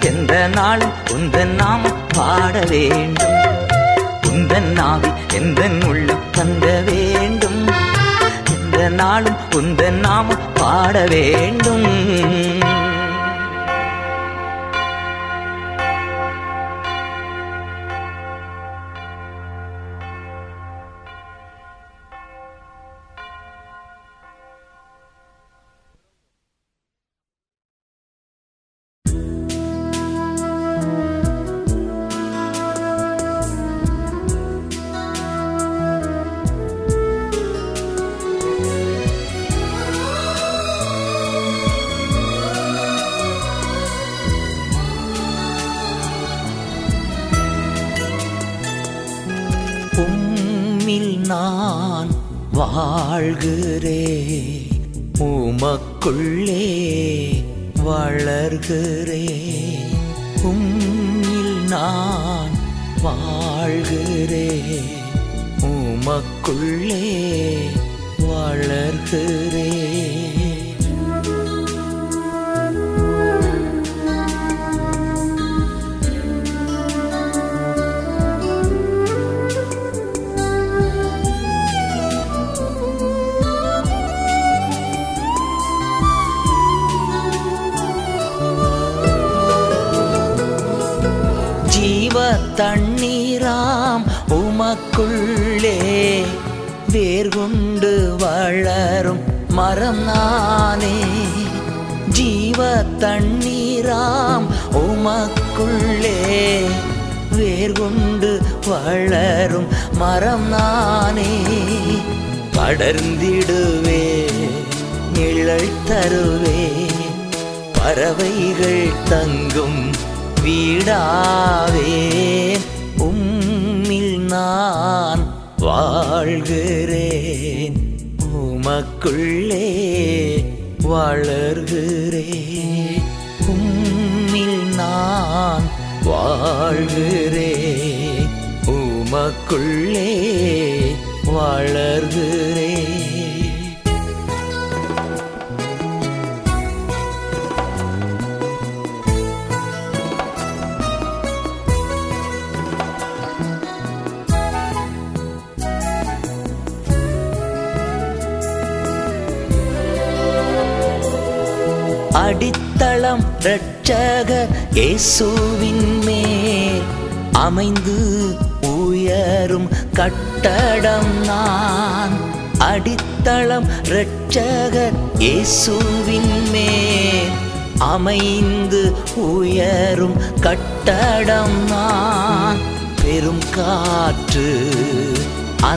எந்த 0.00 0.48
நாளும் 0.54 0.92
உந்த 1.10 1.44
நாம 1.44 1.88
பாட 2.14 2.58
வேண்டும். 2.58 3.38
உந்தன் 4.26 4.72
நாவி 4.72 5.08
எந்த 5.32 5.62
உள்ளம் 5.86 6.24
தங்க 6.30 6.82
வேண்டும். 6.84 7.49
நாளும் 8.88 9.36
உந்தன் 9.50 10.00
நாம 10.00 10.34
பாட 10.54 11.04
வேண்டும். 11.04 12.59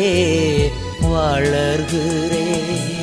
வளர்கிறேன் 1.02 2.93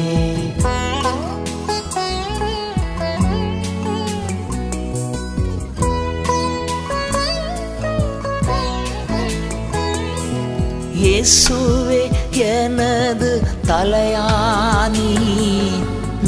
இயேசுவே 11.22 11.99
எனது 12.43 13.27
தலையானி 13.68 15.10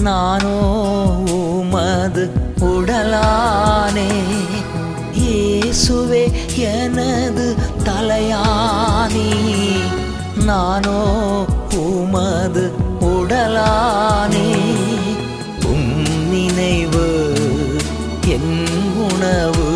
நானோ 0.06 0.58
உமது 1.38 2.24
உடலானே. 2.70 4.06
இயேசுவே 5.22 6.22
எனது 6.74 7.48
தலையானி 7.88 9.28
நானோ 10.46 11.00
உமது 11.86 12.66
உடலானே. 13.14 14.48
உம் 15.72 15.92
நினைவு 16.32 17.08
என் 18.36 18.54
உணவு 19.08 19.70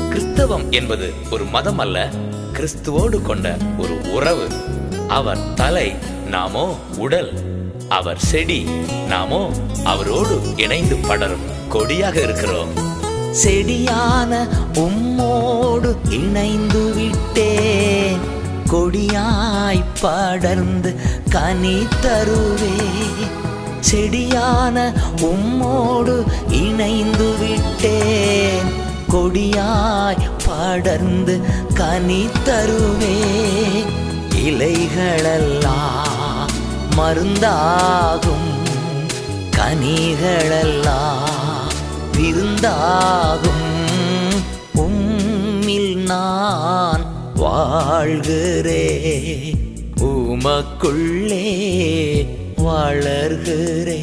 கிறிஸ்தவம் 0.09 0.71
என்பது 0.71 1.13
ஒரு 1.31 1.45
மதம் 1.45 1.79
அல்ல 1.79 2.09
கிறிஸ்துவோடு 2.53 3.23
கொண்ட 3.23 3.57
ஒரு 3.79 4.01
உறவு. 4.13 4.66
அவர் 5.17 5.55
தலை 5.55 5.95
நாமோ 6.31 6.75
உடல். 6.97 7.33
அவர் 7.89 8.19
செடி 8.19 8.67
நாமோ 9.09 9.51
அவரோடு 9.85 10.41
இணைந்து 10.57 10.97
படரும் 10.97 11.47
கொடியாக 11.69 12.21
இருக்கிறோம். 12.21 12.69
செடியான 13.45 14.49
உம்மோடு 14.75 15.97
இணைந்து 16.09 16.95
விட்டேன். 16.95 18.19
கொடியாய் 18.71 19.85
படர்ந்து 20.01 20.95
கனி 21.31 21.87
தருவே. 22.03 22.77
செடியான 23.91 24.93
உம்மோடு 25.17 26.25
இணைந்து 26.51 27.33
விட்டேன். 27.39 28.69
கொடியாய் 29.13 30.31
படர்ந்து 30.47 31.41
கனி 31.75 32.29
தருவே. 32.45 33.25
இலைகளெல்லாம் 34.39 35.97
மருந்தாகும். 36.97 38.51
கனிகளெல்லாம் 39.57 40.95
விருந்தாகும். 42.17 43.65
உம்மில் 44.75 45.97
நான் 45.97 47.05
வாழ்கிறே 47.35 48.85
உமக்குள்ளே 50.01 51.47
வளர்கிறே 52.57 54.01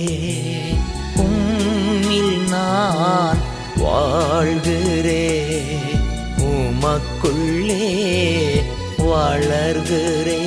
உம்மில் 1.15 2.49
நான் 2.49 3.37
வாழ்கிறே 3.77 5.25
உமக்குள்ளே 6.37 7.81
வளர்கிறே 9.13 10.39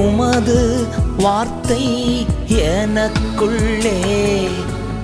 உமது 0.00 0.60
வார்த்தை 1.22 1.82
எனக்குள்ளே 3.42 4.50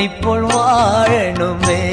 உம்மை 0.00 0.08
போல் 0.20 1.89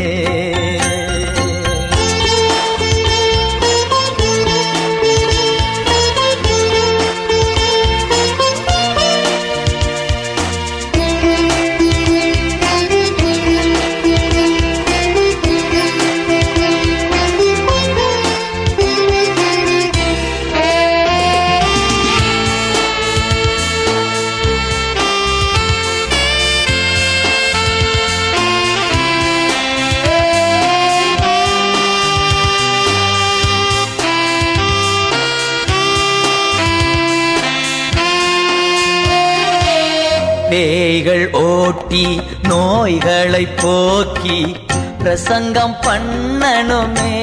ஓட்டி 41.97 42.21
நோய்களை 42.43 43.47
போக்கி 43.61 44.55
பிரசங்கம் 44.97 45.75
பண்ணணுமே. 45.81 47.13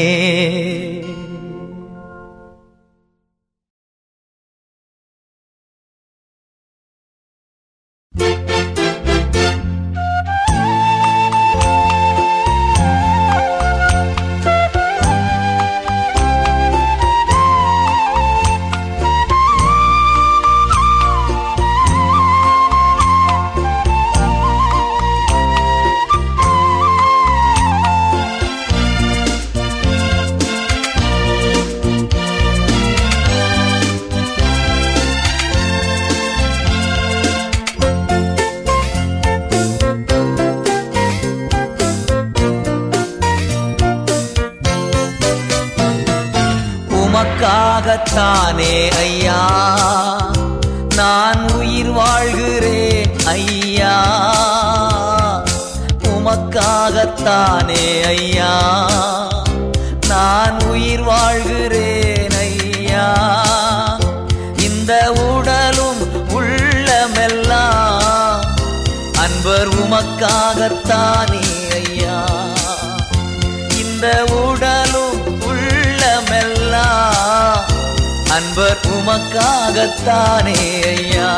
அன்பர் 78.62 78.94
உமக்காகத்தானே 78.94 80.86
ஐயா. 80.86 81.30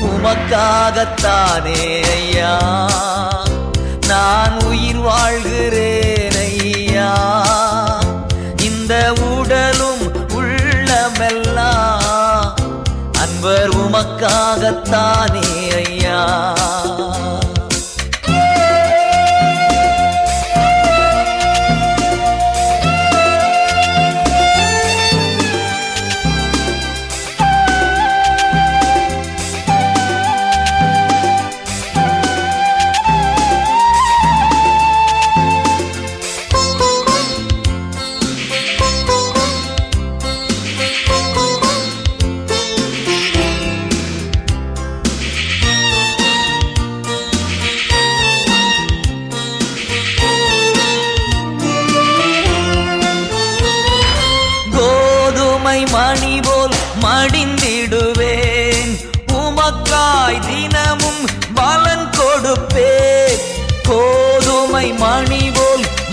உமக்காகத்தானே 0.00 2.10
ஐயா. 2.10 2.54
நான் 4.06 4.64
உயிர் 4.64 4.96
வாழ்கிறேன் 4.96 6.30
ஐயா. 6.30 7.14
இந்த 8.62 9.14
உடலும் 9.20 10.32
உள்ளமெல்லாம் 10.32 12.54
அன்பர் 13.20 13.68
உமக்காகத்தானே 13.68 15.46
ஐயா. 15.86 16.22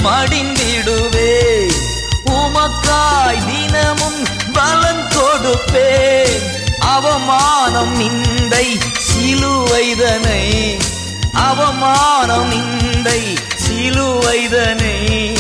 மடிந்திடுவே. 0.04 1.72
உமக்காய் 2.26 3.46
தினமும் 3.46 4.28
பலன் 4.54 5.08
கொடுப்பேன் 5.10 6.42
அவமானம் 6.80 8.00
நிந்தை 8.00 8.80
சிலுவைதனை. 9.00 10.78
அவமானம் 11.34 12.52
நிந்தை 12.52 13.38
சிலுவைதனை. 13.68 15.38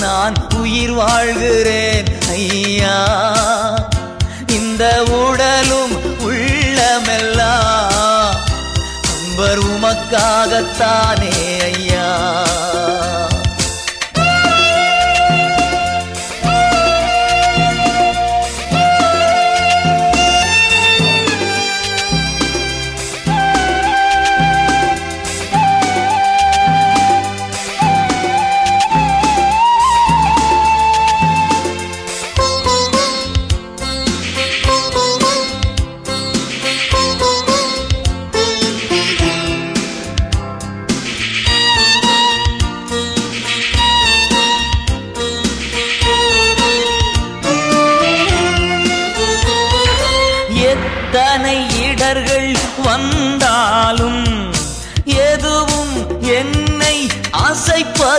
நான் 0.00 0.54
உயிர் 0.54 0.92
வாழ்கிறேன் 0.92 2.28
ஐயா. 2.28 3.08
இந்த 4.46 5.02
உடலும் 5.02 6.20
உள்ளமெல்லாம் 6.20 8.36
அன்பர் 9.02 9.58
உமக்காகத்தானே 9.58 11.62
ஐயா. 11.62 12.10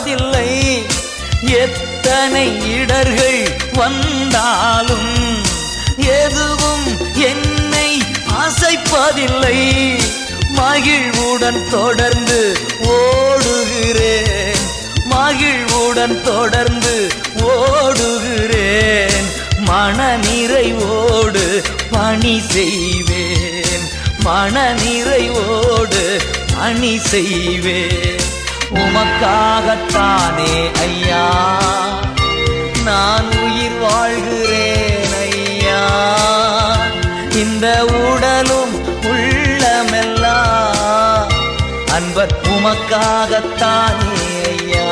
அசைப்பதில்லை 0.03 0.85
எத்தனை 1.41 2.71
இடர்கள் 2.71 3.57
வந்தாலும் 3.73 5.11
எதுவும் 5.97 6.85
என்னை 7.13 8.01
அசைப்பதில்லை 8.43 9.57
மகிழ்வுடன் 10.49 11.69
தொடர்ந்து 11.69 12.57
ஓடுகிறேன். 12.83 14.61
மகிழ்வுடன் 15.03 16.21
தொடர்ந்து 16.21 17.07
ஓடுகிறேன். 17.41 19.25
மனநிறைவோடு 19.65 21.45
பணி 21.91 22.41
செய்வேன். 22.49 23.83
மனநிறைவோடு 24.25 26.03
பணி 26.57 26.99
செய்வேன். 26.99 28.32
உமக்காகத்தானே 28.73 30.69
ஐயா. 30.79 31.25
நான் 32.85 33.27
உயிர் 33.43 33.79
வாழ்கிறேன் 33.79 35.15
ஐயா. 35.19 35.81
இந்த 37.31 37.85
உடலும் 37.85 38.73
உள்ளமெல்லாம் 39.03 41.29
அன்பர் 41.89 42.35
உமக்காகத்தானே 42.55 44.15
ஐயா. 44.47 44.89